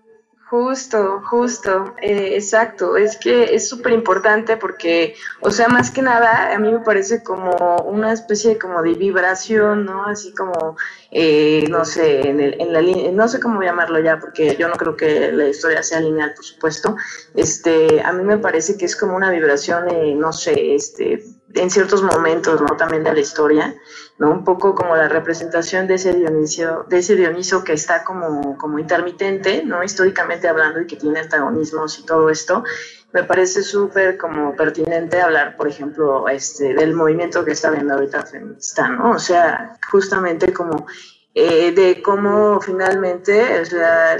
Justo, 0.50 1.20
justo, 1.26 1.94
eh, 2.00 2.30
exacto. 2.36 2.96
Es 2.96 3.18
que 3.18 3.54
es 3.54 3.68
súper 3.68 3.92
importante 3.92 4.56
porque, 4.56 5.14
o 5.40 5.50
sea, 5.50 5.68
más 5.68 5.90
que 5.90 6.00
nada, 6.00 6.54
a 6.54 6.58
mí 6.58 6.72
me 6.72 6.80
parece 6.80 7.22
como 7.22 7.76
una 7.84 8.14
especie 8.14 8.52
de, 8.52 8.58
como 8.58 8.82
de 8.82 8.94
vibración, 8.94 9.84
¿no? 9.84 10.06
Así 10.06 10.32
como, 10.32 10.78
eh, 11.10 11.66
no 11.68 11.84
sé, 11.84 12.30
en, 12.30 12.40
el, 12.40 12.58
en 12.62 12.72
la 12.72 12.80
línea, 12.80 13.12
no 13.12 13.28
sé 13.28 13.40
cómo 13.40 13.62
llamarlo 13.62 14.00
ya, 14.00 14.18
porque 14.18 14.56
yo 14.56 14.68
no 14.68 14.76
creo 14.76 14.96
que 14.96 15.30
la 15.32 15.48
historia 15.48 15.82
sea 15.82 16.00
lineal, 16.00 16.32
por 16.34 16.44
supuesto. 16.46 16.96
Este, 17.34 18.00
a 18.00 18.12
mí 18.14 18.24
me 18.24 18.38
parece 18.38 18.78
que 18.78 18.86
es 18.86 18.96
como 18.96 19.16
una 19.16 19.30
vibración, 19.30 19.90
eh, 19.90 20.14
no 20.14 20.32
sé, 20.32 20.74
este, 20.74 21.24
en 21.54 21.70
ciertos 21.70 22.02
momentos, 22.02 22.60
¿no? 22.60 22.76
También 22.76 23.04
de 23.04 23.12
la 23.12 23.20
historia, 23.20 23.74
¿no? 24.18 24.30
Un 24.30 24.44
poco 24.44 24.74
como 24.74 24.96
la 24.96 25.08
representación 25.08 25.86
de 25.86 25.94
ese 25.94 26.12
Dionisio, 26.12 26.84
de 26.88 26.98
ese 26.98 27.16
Dioniso 27.16 27.64
que 27.64 27.72
está 27.72 28.04
como, 28.04 28.56
como 28.58 28.78
intermitente, 28.78 29.62
¿no? 29.64 29.82
Históricamente 29.82 30.48
hablando 30.48 30.80
y 30.80 30.86
que 30.86 30.96
tiene 30.96 31.20
antagonismos 31.20 31.98
y 31.98 32.06
todo 32.06 32.28
esto. 32.30 32.64
Me 33.12 33.24
parece 33.24 33.62
súper 33.62 34.18
como 34.18 34.54
pertinente 34.54 35.20
hablar, 35.20 35.56
por 35.56 35.68
ejemplo, 35.68 36.28
este, 36.28 36.74
del 36.74 36.94
movimiento 36.94 37.44
que 37.44 37.52
está 37.52 37.70
viendo 37.70 37.94
ahorita 37.94 38.24
feminista, 38.24 38.88
¿no? 38.88 39.12
O 39.12 39.18
sea, 39.18 39.78
justamente 39.90 40.52
como 40.52 40.86
eh, 41.34 41.72
de 41.72 42.02
cómo 42.02 42.60
finalmente 42.60 43.62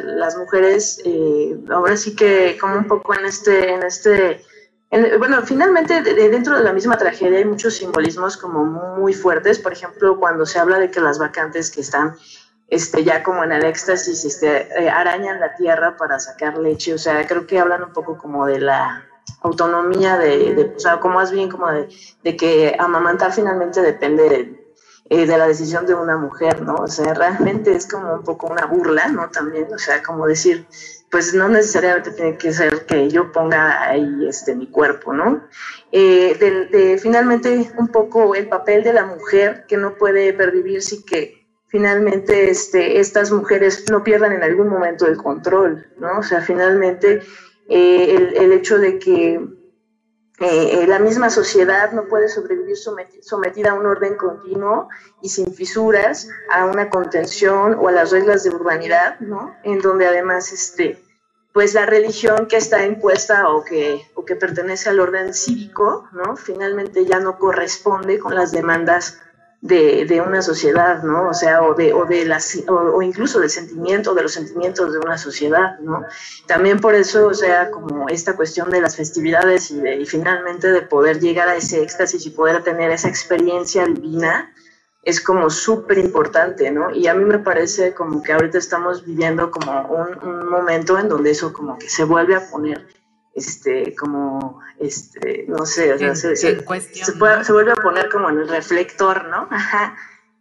las 0.04 0.36
mujeres, 0.36 1.02
eh, 1.04 1.58
ahora 1.68 1.96
sí 1.96 2.16
que 2.16 2.56
como 2.58 2.76
un 2.76 2.86
poco 2.86 3.14
en 3.14 3.26
este, 3.26 3.74
en 3.74 3.82
este 3.82 4.42
bueno, 5.18 5.42
finalmente 5.42 6.02
dentro 6.02 6.56
de 6.56 6.64
la 6.64 6.72
misma 6.72 6.96
tragedia 6.96 7.38
hay 7.38 7.44
muchos 7.44 7.74
simbolismos 7.74 8.36
como 8.36 8.64
muy 8.64 9.12
fuertes. 9.12 9.58
Por 9.58 9.72
ejemplo, 9.72 10.18
cuando 10.18 10.46
se 10.46 10.58
habla 10.58 10.78
de 10.78 10.90
que 10.90 11.00
las 11.00 11.18
vacantes 11.18 11.70
que 11.70 11.82
están 11.82 12.16
este, 12.68 13.02
ya 13.02 13.22
como 13.22 13.44
en 13.44 13.52
el 13.52 13.64
éxtasis 13.64 14.24
este, 14.24 14.68
eh, 14.78 14.90
arañan 14.90 15.40
la 15.40 15.54
tierra 15.54 15.96
para 15.96 16.18
sacar 16.18 16.58
leche. 16.58 16.94
O 16.94 16.98
sea, 16.98 17.26
creo 17.26 17.46
que 17.46 17.58
hablan 17.58 17.82
un 17.82 17.92
poco 17.92 18.18
como 18.18 18.46
de 18.46 18.60
la 18.60 19.04
autonomía, 19.40 20.18
de, 20.18 20.74
o 20.76 20.78
sea, 20.78 21.00
como 21.00 21.16
más 21.16 21.30
bien 21.30 21.48
como 21.48 21.70
de, 21.70 21.88
de 22.22 22.36
que 22.36 22.76
amamantar 22.78 23.32
finalmente 23.32 23.80
depende 23.80 24.28
de, 24.28 24.74
eh, 25.10 25.26
de 25.26 25.38
la 25.38 25.46
decisión 25.46 25.86
de 25.86 25.94
una 25.94 26.16
mujer, 26.16 26.62
¿no? 26.62 26.74
O 26.74 26.88
sea, 26.88 27.14
realmente 27.14 27.74
es 27.74 27.86
como 27.86 28.14
un 28.14 28.22
poco 28.22 28.48
una 28.48 28.66
burla, 28.66 29.08
¿no? 29.08 29.30
También, 29.30 29.72
o 29.72 29.78
sea, 29.78 30.02
como 30.02 30.26
decir, 30.26 30.66
pues 31.10 31.34
no 31.34 31.48
necesariamente 31.48 32.10
tiene 32.10 32.36
que 32.36 32.52
ser 32.52 32.84
que 32.86 33.08
yo 33.08 33.32
ponga 33.32 33.88
ahí 33.88 34.26
este, 34.28 34.54
mi 34.54 34.66
cuerpo, 34.66 35.12
¿no? 35.12 35.48
Eh, 35.90 36.68
de, 36.70 36.98
finalmente 36.98 37.70
un 37.78 37.88
poco 37.88 38.34
el 38.34 38.48
papel 38.48 38.82
de 38.84 38.92
la 38.92 39.06
mujer 39.06 39.64
que 39.66 39.76
no 39.76 39.96
puede 39.96 40.32
pervivir 40.34 40.82
si 40.82 41.04
que 41.04 41.46
finalmente 41.68 42.50
este, 42.50 43.00
estas 43.00 43.30
mujeres 43.30 43.84
no 43.90 44.04
pierdan 44.04 44.32
en 44.32 44.42
algún 44.42 44.68
momento 44.68 45.06
el 45.06 45.16
control, 45.16 45.86
¿no? 45.98 46.18
O 46.18 46.22
sea, 46.22 46.40
finalmente 46.40 47.22
eh, 47.68 48.14
el, 48.16 48.36
el, 48.36 48.52
hecho 48.52 48.78
de 48.78 48.98
que 48.98 49.40
eh, 50.40 50.86
la 50.86 51.00
misma 51.00 51.30
sociedad 51.30 51.90
no 51.92 52.04
puede 52.04 52.28
sobrevivir 52.28 52.76
sometida 52.76 53.70
a 53.70 53.74
un 53.74 53.86
orden 53.86 54.16
continuo 54.16 54.88
y 55.20 55.28
sin 55.30 55.52
fisuras, 55.52 56.28
a 56.52 56.66
una 56.66 56.90
contención 56.90 57.76
o 57.80 57.88
a 57.88 57.92
las 57.92 58.12
reglas 58.12 58.44
de 58.44 58.50
urbanidad, 58.50 59.18
¿no? 59.18 59.56
En 59.64 59.80
donde 59.80 60.06
además, 60.06 60.52
este, 60.52 61.02
pues 61.52 61.74
la 61.74 61.86
religión 61.86 62.46
que 62.46 62.56
está 62.56 62.86
impuesta 62.86 63.48
o 63.48 63.64
que, 63.64 64.00
o 64.14 64.24
que 64.24 64.36
pertenece 64.36 64.88
al 64.88 65.00
orden 65.00 65.34
cívico, 65.34 66.08
¿no? 66.12 66.36
Finalmente 66.36 67.04
ya 67.04 67.18
no 67.18 67.36
corresponde 67.36 68.20
con 68.20 68.36
las 68.36 68.52
demandas 68.52 69.20
de, 69.60 70.04
de, 70.04 70.20
una 70.20 70.40
sociedad, 70.40 71.02
¿no? 71.02 71.28
O 71.28 71.34
sea, 71.34 71.62
o 71.62 71.74
de, 71.74 71.92
o 71.92 72.04
de 72.04 72.24
las, 72.24 72.56
o, 72.68 73.02
incluso 73.02 73.40
del 73.40 73.50
sentimiento, 73.50 74.14
de 74.14 74.22
los 74.22 74.32
sentimientos 74.32 74.92
de 74.92 74.98
una 75.00 75.18
sociedad, 75.18 75.78
¿no? 75.80 76.04
También 76.46 76.80
por 76.80 76.94
eso, 76.94 77.26
o 77.26 77.34
sea, 77.34 77.70
como 77.70 78.08
esta 78.08 78.36
cuestión 78.36 78.70
de 78.70 78.80
las 78.80 78.96
festividades 78.96 79.70
y, 79.70 80.06
finalmente 80.06 80.70
de 80.70 80.82
poder 80.82 81.18
llegar 81.18 81.48
a 81.48 81.56
ese 81.56 81.82
éxtasis 81.82 82.24
y 82.26 82.30
poder 82.30 82.62
tener 82.62 82.90
esa 82.92 83.08
experiencia 83.08 83.84
divina, 83.86 84.52
es 85.02 85.20
como 85.20 85.50
súper 85.50 85.98
importante, 85.98 86.70
¿no? 86.70 86.90
Y 86.94 87.08
a 87.08 87.14
mí 87.14 87.24
me 87.24 87.38
parece 87.38 87.94
como 87.94 88.22
que 88.22 88.32
ahorita 88.32 88.58
estamos 88.58 89.04
viviendo 89.04 89.50
como 89.50 89.82
un, 89.88 90.28
un 90.28 90.48
momento 90.48 90.98
en 90.98 91.08
donde 91.08 91.30
eso 91.30 91.52
como 91.52 91.78
que 91.78 91.88
se 91.88 92.04
vuelve 92.04 92.36
a 92.36 92.48
poner 92.48 92.86
este, 93.38 93.94
como, 93.94 94.60
este, 94.78 95.44
no 95.48 95.64
sé, 95.64 95.92
o 95.92 95.98
sea, 95.98 96.14
se, 96.14 96.36
se, 96.36 96.60
vuelve 96.62 97.72
a 97.72 97.76
poner 97.76 98.08
como 98.10 98.28
en 98.28 98.38
el 98.38 98.48
reflector, 98.48 99.24
¿no? 99.28 99.48
Ajá. 99.50 99.96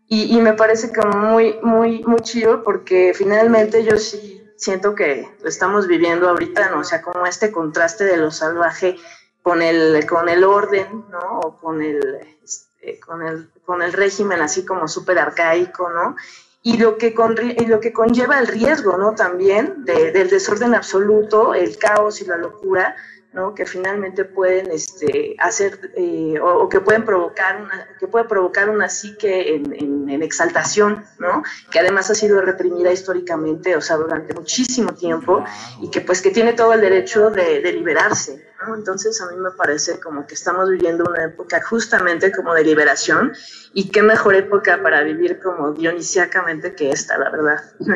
Y, 0.09 0.35
y, 0.35 0.41
me 0.41 0.53
parece 0.53 0.93
como 0.93 1.17
muy, 1.17 1.59
muy, 1.61 2.03
muy 2.03 2.19
chido 2.21 2.63
porque 2.63 3.13
finalmente 3.13 3.83
yo 3.83 3.97
sí 3.97 4.41
siento 4.55 4.95
que 4.95 5.29
lo 5.41 5.49
estamos 5.49 5.87
viviendo 5.87 6.29
ahorita, 6.29 6.69
¿no? 6.69 6.79
O 6.79 6.83
sea, 6.83 7.01
como 7.01 7.25
este 7.25 7.51
contraste 7.51 8.05
de 8.05 8.17
lo 8.17 8.31
salvaje 8.31 8.95
con 9.41 9.61
el, 9.61 10.05
con 10.05 10.29
el 10.29 10.43
orden, 10.43 11.05
¿no? 11.09 11.39
O 11.39 11.57
con 11.57 11.81
el, 11.81 11.99
este, 12.43 12.99
con 12.99 13.21
el, 13.25 13.49
con 13.65 13.81
el 13.81 13.93
régimen 13.93 14.41
así 14.41 14.65
como 14.65 14.87
súper 14.87 15.19
arcaico, 15.19 15.89
¿no? 15.89 16.15
Y 16.61 16.77
lo 16.77 16.97
que, 16.97 17.13
con, 17.13 17.35
y 17.39 17.65
lo 17.65 17.79
que 17.79 17.93
conlleva 17.93 18.39
el 18.39 18.47
riesgo, 18.47 18.97
¿no? 18.97 19.15
También 19.15 19.85
de, 19.85 20.11
del 20.11 20.29
desorden 20.29 20.75
absoluto, 20.75 21.53
el 21.53 21.77
caos 21.77 22.21
y 22.21 22.25
la 22.25 22.37
locura, 22.37 22.95
¿no? 23.33 23.53
Que 23.53 23.65
finalmente 23.65 24.25
pueden 24.25 24.71
este, 24.71 25.35
hacer 25.39 25.91
eh, 25.95 26.39
o, 26.41 26.63
o, 26.63 26.69
que 26.69 26.81
pueden 26.81 27.05
provocar 27.05 27.61
una, 27.61 27.87
que 27.99 28.07
puede 28.07 28.25
provocar 28.25 28.69
una 28.69 28.89
psique 28.89 29.55
en, 29.55 29.73
en, 29.73 30.09
en, 30.09 30.23
exaltación, 30.23 31.05
¿no? 31.19 31.43
Que 31.71 31.79
además 31.79 32.09
ha 32.09 32.15
sido 32.15 32.41
reprimida 32.41 32.91
históricamente, 32.91 33.75
o 33.75 33.81
sea, 33.81 33.97
durante 33.97 34.33
muchísimo 34.33 34.93
tiempo 34.93 35.43
y 35.81 35.91
que 35.91 36.01
pues 36.01 36.21
que 36.21 36.31
tiene 36.31 36.53
todo 36.53 36.73
el 36.73 36.81
derecho 36.81 37.29
de, 37.29 37.61
de 37.61 37.73
liberarse, 37.73 38.46
¿no? 38.61 38.75
Entonces 38.75 39.21
a 39.21 39.31
mí 39.31 39.37
me 39.37 39.51
parece 39.51 39.99
como 39.99 40.25
que 40.25 40.35
estamos 40.35 40.69
viviendo 40.69 41.05
una 41.09 41.25
época 41.25 41.61
justamente 41.61 42.31
como 42.31 42.53
de 42.53 42.63
liberación 42.63 43.33
y 43.73 43.89
qué 43.89 44.01
mejor 44.01 44.35
época 44.35 44.81
para 44.81 45.03
vivir 45.03 45.39
como 45.39 45.73
dionisiacamente 45.73 46.75
que 46.75 46.91
esta, 46.91 47.17
la 47.17 47.29
verdad. 47.29 47.57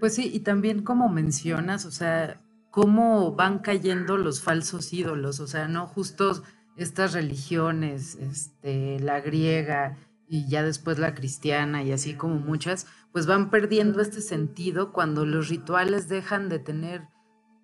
Pues 0.00 0.14
sí, 0.14 0.30
y 0.32 0.40
también 0.40 0.82
como 0.82 1.10
mencionas, 1.10 1.84
o 1.84 1.90
sea, 1.90 2.40
cómo 2.70 3.34
van 3.34 3.58
cayendo 3.58 4.16
los 4.16 4.40
falsos 4.40 4.94
ídolos, 4.94 5.40
o 5.40 5.46
sea, 5.46 5.68
no 5.68 5.86
justo 5.86 6.42
estas 6.76 7.12
religiones, 7.12 8.14
este, 8.14 8.98
la 9.00 9.20
griega 9.20 9.98
y 10.26 10.48
ya 10.48 10.62
después 10.62 10.98
la 10.98 11.14
cristiana 11.14 11.82
y 11.82 11.92
así 11.92 12.14
como 12.14 12.36
muchas, 12.36 12.86
pues 13.12 13.26
van 13.26 13.50
perdiendo 13.50 14.00
este 14.00 14.22
sentido 14.22 14.92
cuando 14.92 15.26
los 15.26 15.48
rituales 15.48 16.08
dejan 16.08 16.48
de 16.48 16.60
tener 16.60 17.08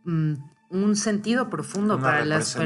mm, 0.04 0.34
un 0.70 0.96
sentido 0.96 1.48
profundo 1.48 1.94
Una 1.94 2.02
para 2.02 2.24
las 2.24 2.56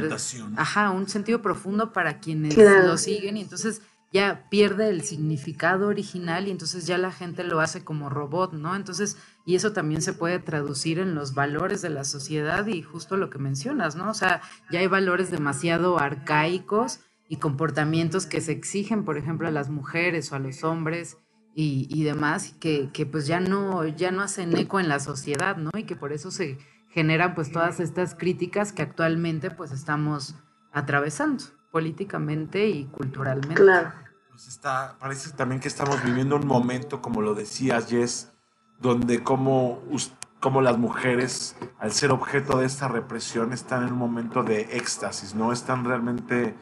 ajá, 0.56 0.90
un 0.90 1.08
sentido 1.08 1.42
profundo 1.42 1.92
para 1.92 2.18
quienes 2.18 2.54
claro. 2.54 2.88
lo 2.88 2.96
siguen 2.96 3.36
y 3.36 3.42
entonces 3.42 3.82
ya 4.12 4.48
pierde 4.50 4.88
el 4.88 5.02
significado 5.02 5.86
original 5.86 6.48
y 6.48 6.50
entonces 6.50 6.86
ya 6.86 6.98
la 6.98 7.12
gente 7.12 7.44
lo 7.44 7.60
hace 7.60 7.84
como 7.84 8.10
robot, 8.10 8.54
¿no? 8.54 8.74
Entonces, 8.74 9.16
y 9.46 9.54
eso 9.54 9.72
también 9.72 10.02
se 10.02 10.12
puede 10.12 10.40
traducir 10.40 10.98
en 10.98 11.14
los 11.14 11.34
valores 11.34 11.80
de 11.80 11.90
la 11.90 12.02
sociedad 12.02 12.66
y 12.66 12.82
justo 12.82 13.16
lo 13.16 13.30
que 13.30 13.38
mencionas, 13.38 13.94
¿no? 13.94 14.10
O 14.10 14.14
sea, 14.14 14.42
ya 14.70 14.80
hay 14.80 14.88
valores 14.88 15.30
demasiado 15.30 16.00
arcaicos 16.00 17.00
y 17.28 17.36
comportamientos 17.36 18.26
que 18.26 18.40
se 18.40 18.50
exigen, 18.50 19.04
por 19.04 19.16
ejemplo, 19.16 19.46
a 19.46 19.52
las 19.52 19.70
mujeres 19.70 20.32
o 20.32 20.34
a 20.34 20.40
los 20.40 20.64
hombres 20.64 21.18
y, 21.54 21.86
y 21.88 22.02
demás, 22.02 22.54
que, 22.58 22.90
que 22.92 23.06
pues 23.06 23.28
ya 23.28 23.38
no, 23.38 23.86
ya 23.86 24.10
no 24.10 24.22
hacen 24.22 24.56
eco 24.56 24.80
en 24.80 24.88
la 24.88 24.98
sociedad, 24.98 25.56
¿no? 25.56 25.70
Y 25.76 25.84
que 25.84 25.94
por 25.94 26.12
eso 26.12 26.32
se 26.32 26.58
generan 26.90 27.34
pues 27.34 27.50
todas 27.52 27.80
estas 27.80 28.14
críticas 28.14 28.72
que 28.72 28.82
actualmente 28.82 29.50
pues 29.50 29.72
estamos 29.72 30.34
atravesando 30.72 31.44
políticamente 31.70 32.68
y 32.68 32.86
culturalmente. 32.86 33.54
Claro. 33.54 33.92
Pues 34.30 34.48
está, 34.48 34.96
parece 34.98 35.30
también 35.30 35.60
que 35.60 35.68
estamos 35.68 36.02
viviendo 36.02 36.36
un 36.36 36.46
momento, 36.46 37.00
como 37.00 37.22
lo 37.22 37.34
decías, 37.34 37.88
Jess, 37.88 38.32
donde 38.80 39.22
como 39.22 39.82
cómo 40.40 40.62
las 40.62 40.78
mujeres, 40.78 41.54
al 41.78 41.92
ser 41.92 42.10
objeto 42.10 42.58
de 42.58 42.66
esta 42.66 42.88
represión, 42.88 43.52
están 43.52 43.86
en 43.86 43.92
un 43.92 43.98
momento 43.98 44.42
de 44.42 44.62
éxtasis, 44.72 45.34
¿no? 45.34 45.52
Están 45.52 45.84
realmente 45.84 46.54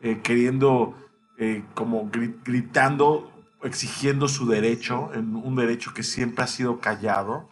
eh, 0.00 0.20
queriendo, 0.22 0.94
eh, 1.38 1.64
como 1.74 2.10
gritando, 2.10 3.30
exigiendo 3.62 4.26
su 4.26 4.46
derecho, 4.46 5.10
en 5.14 5.36
un 5.36 5.54
derecho 5.54 5.94
que 5.94 6.02
siempre 6.02 6.44
ha 6.44 6.48
sido 6.48 6.80
callado 6.80 7.48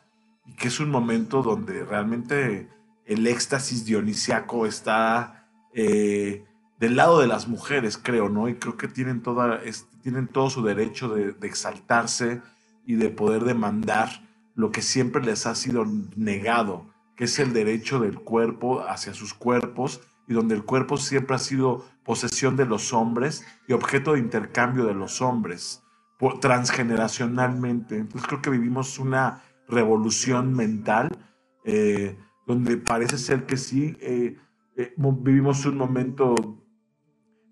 y 0.48 0.52
que 0.54 0.68
es 0.68 0.80
un 0.80 0.90
momento 0.90 1.42
donde 1.42 1.84
realmente 1.84 2.68
el 3.04 3.26
éxtasis 3.26 3.84
dionisiaco 3.84 4.66
está 4.66 5.48
eh, 5.74 6.44
del 6.78 6.96
lado 6.96 7.20
de 7.20 7.26
las 7.26 7.48
mujeres, 7.48 7.98
creo, 8.02 8.28
¿no? 8.28 8.48
Y 8.48 8.54
creo 8.54 8.76
que 8.76 8.88
tienen, 8.88 9.22
toda, 9.22 9.60
tienen 10.02 10.26
todo 10.28 10.48
su 10.48 10.62
derecho 10.62 11.08
de, 11.08 11.32
de 11.32 11.46
exaltarse 11.46 12.40
y 12.86 12.94
de 12.94 13.10
poder 13.10 13.44
demandar 13.44 14.26
lo 14.54 14.72
que 14.72 14.82
siempre 14.82 15.22
les 15.22 15.46
ha 15.46 15.54
sido 15.54 15.84
negado, 16.16 16.86
que 17.16 17.24
es 17.24 17.38
el 17.38 17.52
derecho 17.52 18.00
del 18.00 18.18
cuerpo 18.18 18.80
hacia 18.88 19.12
sus 19.14 19.34
cuerpos 19.34 20.00
y 20.26 20.34
donde 20.34 20.54
el 20.54 20.64
cuerpo 20.64 20.96
siempre 20.96 21.36
ha 21.36 21.40
sido 21.40 21.84
posesión 22.04 22.56
de 22.56 22.66
los 22.66 22.92
hombres 22.92 23.44
y 23.66 23.72
objeto 23.72 24.14
de 24.14 24.20
intercambio 24.20 24.84
de 24.86 24.94
los 24.94 25.20
hombres 25.20 25.82
transgeneracionalmente. 26.40 27.96
Entonces 27.96 28.26
creo 28.26 28.42
que 28.42 28.50
vivimos 28.50 28.98
una 28.98 29.42
revolución 29.68 30.54
mental 30.54 31.10
eh, 31.64 32.16
donde 32.46 32.78
parece 32.78 33.18
ser 33.18 33.44
que 33.44 33.56
sí, 33.56 33.96
eh, 34.00 34.36
eh, 34.76 34.94
vivimos 34.96 35.66
un 35.66 35.76
momento 35.76 36.34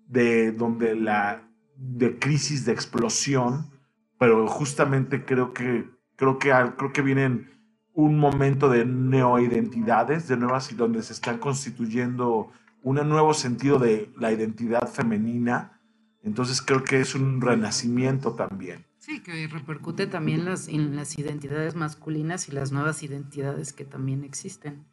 de 0.07 0.51
donde 0.51 0.95
la 0.95 1.43
de 1.75 2.17
crisis, 2.17 2.65
de 2.65 2.71
explosión, 2.71 3.69
pero 4.17 4.47
justamente 4.47 5.23
creo 5.25 5.53
que 5.53 5.85
Creo 6.17 6.39
que, 6.39 6.49
creo 6.49 6.91
que 6.91 7.01
vienen 7.03 7.51
un 7.93 8.17
momento 8.17 8.69
de 8.69 8.85
neoidentidades, 8.85 10.27
de 10.27 10.35
nuevas, 10.35 10.71
y 10.71 10.75
donde 10.75 11.03
se 11.03 11.13
están 11.13 11.37
constituyendo 11.37 12.51
un 12.81 12.95
nuevo 13.07 13.35
sentido 13.35 13.77
de 13.77 14.11
la 14.17 14.31
identidad 14.31 14.87
femenina. 14.89 15.79
Entonces 16.23 16.61
creo 16.61 16.83
que 16.83 16.99
es 16.99 17.13
un 17.13 17.39
renacimiento 17.39 18.33
también. 18.33 18.86
Sí, 19.07 19.23
que 19.23 19.47
repercute 19.47 20.05
también 20.05 20.43
las, 20.43 20.67
en 20.67 20.97
las 20.97 21.17
identidades 21.17 21.75
masculinas 21.75 22.49
y 22.49 22.51
las 22.51 22.73
nuevas 22.73 23.03
identidades 23.03 23.71
que 23.71 23.85
también 23.85 24.25
existen. 24.25 24.85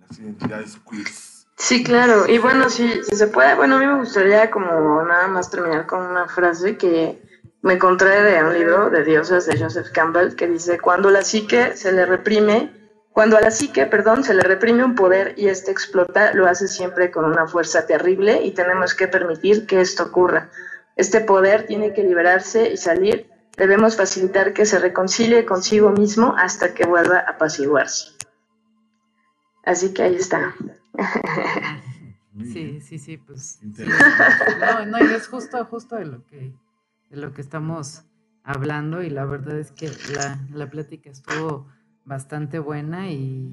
Las 0.00 0.18
identidades 0.18 0.76
queer. 0.90 1.06
Sí, 1.56 1.84
claro. 1.84 2.26
Y 2.26 2.38
bueno, 2.38 2.68
si, 2.68 3.04
si 3.04 3.14
se 3.14 3.28
puede, 3.28 3.54
bueno, 3.54 3.76
a 3.76 3.78
mí 3.78 3.86
me 3.86 4.00
gustaría 4.00 4.50
como 4.50 5.04
nada 5.04 5.28
más 5.28 5.48
terminar 5.48 5.86
con 5.86 6.02
una 6.02 6.26
frase 6.26 6.76
que 6.76 7.22
me 7.62 7.74
encontré 7.74 8.20
de 8.20 8.42
un 8.42 8.52
libro 8.52 8.90
de 8.90 9.04
dioses 9.04 9.46
de 9.46 9.60
Joseph 9.60 9.92
Campbell 9.92 10.34
que 10.34 10.48
dice, 10.48 10.80
cuando 10.80 11.08
la 11.08 11.22
psique 11.22 11.76
se 11.76 11.92
le 11.92 12.06
reprime, 12.06 12.72
cuando 13.12 13.36
a 13.36 13.40
la 13.40 13.52
psique, 13.52 13.86
perdón, 13.86 14.24
se 14.24 14.34
le 14.34 14.42
reprime 14.42 14.82
un 14.82 14.96
poder 14.96 15.34
y 15.36 15.46
este 15.46 15.70
explota, 15.70 16.34
lo 16.34 16.48
hace 16.48 16.66
siempre 16.66 17.12
con 17.12 17.26
una 17.26 17.46
fuerza 17.46 17.86
terrible 17.86 18.42
y 18.42 18.50
tenemos 18.54 18.92
que 18.92 19.06
permitir 19.06 19.66
que 19.66 19.80
esto 19.80 20.02
ocurra. 20.02 20.50
Este 20.96 21.20
poder 21.20 21.66
tiene 21.66 21.92
que 21.92 22.02
liberarse 22.02 22.72
y 22.72 22.76
salir. 22.76 23.30
Debemos 23.56 23.96
facilitar 23.96 24.52
que 24.52 24.66
se 24.66 24.78
reconcilie 24.78 25.44
consigo 25.44 25.90
mismo 25.90 26.34
hasta 26.36 26.74
que 26.74 26.86
vuelva 26.86 27.18
a 27.18 27.32
apaciguarse. 27.32 28.12
Así 29.64 29.94
que 29.94 30.02
ahí 30.02 30.16
está. 30.16 30.54
Sí, 32.52 32.80
sí, 32.80 32.98
sí, 32.98 33.16
pues. 33.16 33.60
No, 33.62 34.86
no, 34.86 34.98
es 34.98 35.28
justo, 35.28 35.64
justo 35.66 35.94
de 35.94 36.04
lo 36.04 36.26
que 36.26 36.52
de 37.10 37.16
lo 37.16 37.32
que 37.32 37.40
estamos 37.40 38.04
hablando 38.42 39.02
y 39.02 39.10
la 39.10 39.24
verdad 39.24 39.58
es 39.58 39.70
que 39.70 39.90
la, 40.14 40.38
la 40.52 40.68
plática 40.68 41.10
estuvo 41.10 41.68
bastante 42.04 42.58
buena 42.58 43.10
y 43.10 43.48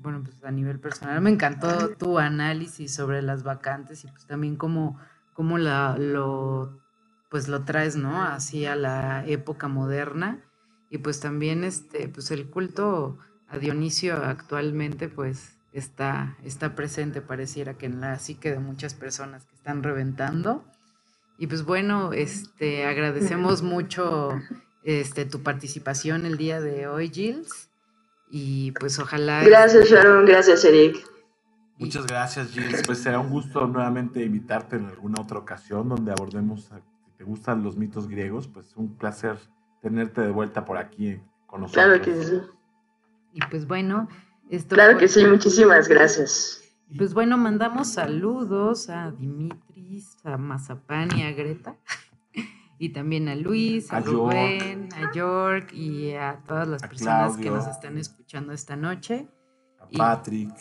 bueno, 0.00 0.22
pues 0.24 0.42
a 0.42 0.50
nivel 0.50 0.80
personal 0.80 1.20
me 1.20 1.30
encantó 1.30 1.90
tu 1.90 2.18
análisis 2.18 2.92
sobre 2.94 3.22
las 3.22 3.44
vacantes 3.44 4.04
y 4.04 4.08
pues 4.08 4.26
también 4.26 4.56
cómo, 4.56 4.98
cómo 5.34 5.58
la, 5.58 5.96
lo, 5.98 6.81
pues 7.32 7.48
lo 7.48 7.64
traes, 7.64 7.96
¿no? 7.96 8.22
Así 8.22 8.66
a 8.66 8.76
la 8.76 9.24
época 9.26 9.66
moderna 9.66 10.44
y 10.90 10.98
pues 10.98 11.18
también 11.18 11.64
este, 11.64 12.06
pues 12.10 12.30
el 12.30 12.50
culto 12.50 13.18
a 13.48 13.56
Dionisio 13.56 14.16
actualmente 14.16 15.08
pues 15.08 15.56
está, 15.72 16.36
está 16.44 16.74
presente, 16.74 17.22
pareciera 17.22 17.78
que 17.78 17.86
en 17.86 18.02
la 18.02 18.18
psique 18.18 18.50
de 18.50 18.58
muchas 18.58 18.92
personas 18.92 19.46
que 19.46 19.54
están 19.54 19.82
reventando 19.82 20.62
y 21.38 21.46
pues 21.46 21.64
bueno, 21.64 22.12
este, 22.12 22.84
agradecemos 22.84 23.62
mucho 23.62 24.38
este, 24.82 25.24
tu 25.24 25.42
participación 25.42 26.26
el 26.26 26.36
día 26.36 26.60
de 26.60 26.86
hoy, 26.86 27.08
Gilles. 27.08 27.70
Y 28.30 28.72
pues 28.72 28.98
ojalá... 28.98 29.42
Gracias, 29.42 29.88
Sharon. 29.88 30.26
Gracias, 30.26 30.64
Eric. 30.66 31.02
Muchas 31.78 32.06
gracias, 32.06 32.50
Gilles. 32.50 32.82
Pues 32.86 32.98
será 32.98 33.20
un 33.20 33.30
gusto 33.30 33.66
nuevamente 33.66 34.22
invitarte 34.22 34.76
en 34.76 34.84
alguna 34.84 35.22
otra 35.22 35.38
ocasión 35.38 35.88
donde 35.88 36.12
abordemos, 36.12 36.70
te 37.22 37.28
gustan 37.28 37.62
los 37.62 37.76
mitos 37.76 38.08
griegos, 38.08 38.48
pues 38.48 38.76
un 38.76 38.96
placer 38.96 39.38
tenerte 39.80 40.22
de 40.22 40.32
vuelta 40.32 40.64
por 40.64 40.76
aquí 40.76 41.20
con 41.46 41.60
nosotros. 41.60 41.84
Claro 41.84 42.02
que 42.02 42.24
sí. 42.24 42.40
Y 43.32 43.40
pues 43.48 43.68
bueno, 43.68 44.08
esto 44.50 44.74
Claro 44.74 44.98
que 44.98 45.06
sí, 45.06 45.24
muchísimas 45.24 45.86
gracias. 45.86 46.64
Pues 46.98 47.14
bueno, 47.14 47.38
mandamos 47.38 47.92
saludos 47.92 48.90
a 48.90 49.12
Dimitri 49.12 50.02
a 50.24 50.36
Mazapán 50.36 51.16
y 51.16 51.22
a 51.22 51.30
Greta. 51.30 51.76
y 52.80 52.88
también 52.88 53.28
a 53.28 53.36
Luis, 53.36 53.92
a, 53.92 54.00
Rubén, 54.00 54.88
a 54.96 55.12
York 55.14 55.72
y 55.72 56.14
a 56.14 56.42
todas 56.44 56.66
las 56.66 56.82
personas 56.82 57.36
que 57.36 57.50
nos 57.50 57.68
están 57.68 57.98
escuchando 57.98 58.52
esta 58.52 58.74
noche. 58.74 59.28
A 59.78 59.86
Patrick. 59.96 60.52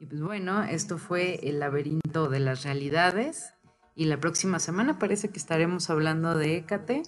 Y 0.00 0.06
pues 0.06 0.22
bueno, 0.22 0.62
esto 0.62 0.96
fue 0.96 1.38
el 1.42 1.60
laberinto 1.60 2.30
de 2.30 2.40
las 2.40 2.64
realidades. 2.64 3.52
Y 3.96 4.04
la 4.04 4.20
próxima 4.20 4.58
semana 4.58 4.98
parece 4.98 5.30
que 5.30 5.38
estaremos 5.38 5.88
hablando 5.88 6.36
de 6.36 6.58
Écate. 6.58 7.02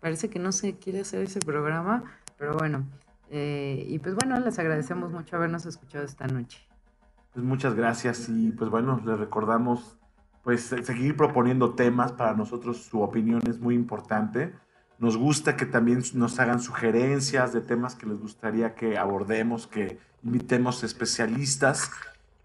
Parece 0.00 0.28
que 0.28 0.40
no 0.40 0.50
se 0.50 0.76
quiere 0.76 1.00
hacer 1.00 1.22
ese 1.22 1.38
programa, 1.38 2.02
pero 2.36 2.56
bueno. 2.58 2.84
Eh, 3.30 3.86
y 3.88 4.00
pues 4.00 4.16
bueno, 4.16 4.38
les 4.40 4.58
agradecemos 4.58 5.12
mucho 5.12 5.36
habernos 5.36 5.64
escuchado 5.66 6.04
esta 6.04 6.26
noche. 6.26 6.58
Pues 7.32 7.46
muchas 7.46 7.74
gracias 7.74 8.28
y 8.28 8.50
pues 8.50 8.70
bueno, 8.70 9.00
les 9.06 9.18
recordamos 9.18 9.96
pues 10.42 10.62
seguir 10.64 11.16
proponiendo 11.16 11.74
temas. 11.74 12.10
Para 12.10 12.34
nosotros 12.34 12.78
su 12.78 13.00
opinión 13.02 13.40
es 13.48 13.60
muy 13.60 13.76
importante. 13.76 14.52
Nos 14.98 15.16
gusta 15.16 15.56
que 15.56 15.64
también 15.64 16.02
nos 16.14 16.40
hagan 16.40 16.60
sugerencias 16.60 17.52
de 17.52 17.60
temas 17.60 17.94
que 17.94 18.06
les 18.06 18.18
gustaría 18.18 18.74
que 18.74 18.98
abordemos, 18.98 19.68
que 19.68 20.00
invitemos 20.24 20.82
especialistas. 20.82 21.88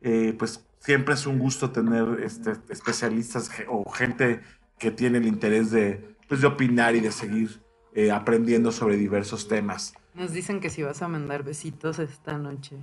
Eh, 0.01 0.35
pues 0.37 0.66
siempre 0.79 1.13
es 1.13 1.25
un 1.25 1.39
gusto 1.39 1.71
tener 1.71 2.21
este, 2.23 2.53
especialistas 2.69 3.49
o 3.67 3.89
gente 3.89 4.41
que 4.77 4.91
tiene 4.91 5.17
el 5.17 5.25
interés 5.25 5.71
de, 5.71 6.15
pues, 6.27 6.41
de 6.41 6.47
opinar 6.47 6.95
y 6.95 6.99
de 6.99 7.11
seguir 7.11 7.61
eh, 7.93 8.11
aprendiendo 8.11 8.71
sobre 8.71 8.95
diversos 8.95 9.47
temas. 9.47 9.93
Nos 10.13 10.31
dicen 10.31 10.59
que 10.59 10.69
si 10.69 10.83
vas 10.83 11.01
a 11.01 11.07
mandar 11.07 11.43
besitos 11.43 11.99
esta 11.99 12.37
noche. 12.37 12.77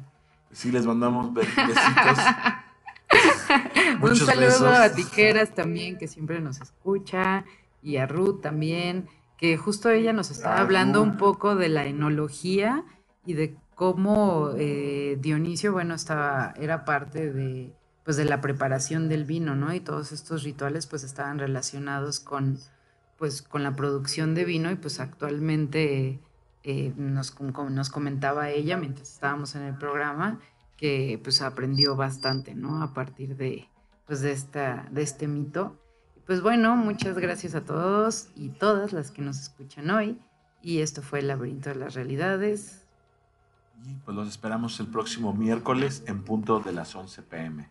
Sí, 0.53 0.70
les 0.70 0.86
mandamos 0.86 1.32
besitos. 1.32 2.18
Un 4.01 4.16
saludo 4.16 4.68
a 4.68 4.90
Tijeras 4.90 5.55
también, 5.55 5.99
que 5.99 6.09
siempre 6.09 6.40
nos 6.40 6.61
escucha, 6.61 7.45
y 7.82 7.97
a 7.97 8.07
Ruth 8.07 8.40
también, 8.40 9.09
que 9.36 9.57
justo 9.57 9.90
ella 9.90 10.12
nos 10.12 10.30
estaba 10.30 10.59
hablando 10.59 11.03
un 11.03 11.16
poco 11.16 11.55
de 11.55 11.68
la 11.68 11.86
enología 11.86 12.84
y 13.26 13.34
de 13.34 13.57
cómo 13.74 14.51
eh, 14.57 15.16
Dionisio, 15.20 15.72
bueno, 15.72 15.95
estaba, 15.95 16.55
era 16.59 16.84
parte 16.84 17.32
de, 17.32 17.72
pues, 18.05 18.16
de 18.16 18.24
la 18.24 18.40
preparación 18.40 19.09
del 19.09 19.24
vino, 19.24 19.55
¿no? 19.57 19.72
Y 19.74 19.80
todos 19.80 20.12
estos 20.12 20.42
rituales, 20.42 20.86
pues, 20.86 21.05
estaban 21.05 21.38
relacionados 21.38 22.20
con, 22.20 22.59
pues, 23.18 23.42
con 23.42 23.62
la 23.62 23.74
producción 23.74 24.34
de 24.34 24.44
vino 24.44 24.70
y, 24.70 24.76
pues, 24.76 25.00
actualmente 25.00 26.20
eh, 26.62 26.92
nos, 26.96 27.38
nos 27.40 27.90
comentaba 27.90 28.50
ella 28.50 28.76
mientras 28.76 29.12
estábamos 29.12 29.55
en 29.55 29.62
el 29.62 29.76
programa 29.76 30.40
que 30.76 31.20
pues 31.22 31.40
aprendió 31.42 31.94
bastante, 31.94 32.55
¿no? 32.55 32.82
A 32.82 32.94
partir 32.94 33.36
de, 33.36 33.68
pues, 34.07 34.20
de, 34.20 34.32
esta, 34.32 34.86
de 34.90 35.02
este 35.02 35.28
mito. 35.28 35.78
Pues 36.26 36.40
bueno, 36.40 36.74
muchas 36.74 37.18
gracias 37.18 37.55
a 37.55 37.64
todos 37.64 38.28
y 38.34 38.48
todas 38.48 38.92
las 38.92 39.11
que 39.11 39.20
nos 39.20 39.38
escuchan 39.40 39.90
hoy. 39.90 40.18
Y 40.62 40.80
esto 40.80 41.02
fue 41.02 41.18
el 41.18 41.28
laberinto 41.28 41.68
de 41.68 41.74
las 41.76 41.94
realidades. 41.94 42.86
Y 43.84 43.94
pues 43.96 44.16
los 44.16 44.28
esperamos 44.28 44.80
el 44.80 44.86
próximo 44.86 45.34
miércoles 45.34 46.02
en 46.07 46.22
punto 46.22 46.61
de 46.61 46.72
las 46.72 46.94
11 46.94 47.22
pm. 47.22 47.68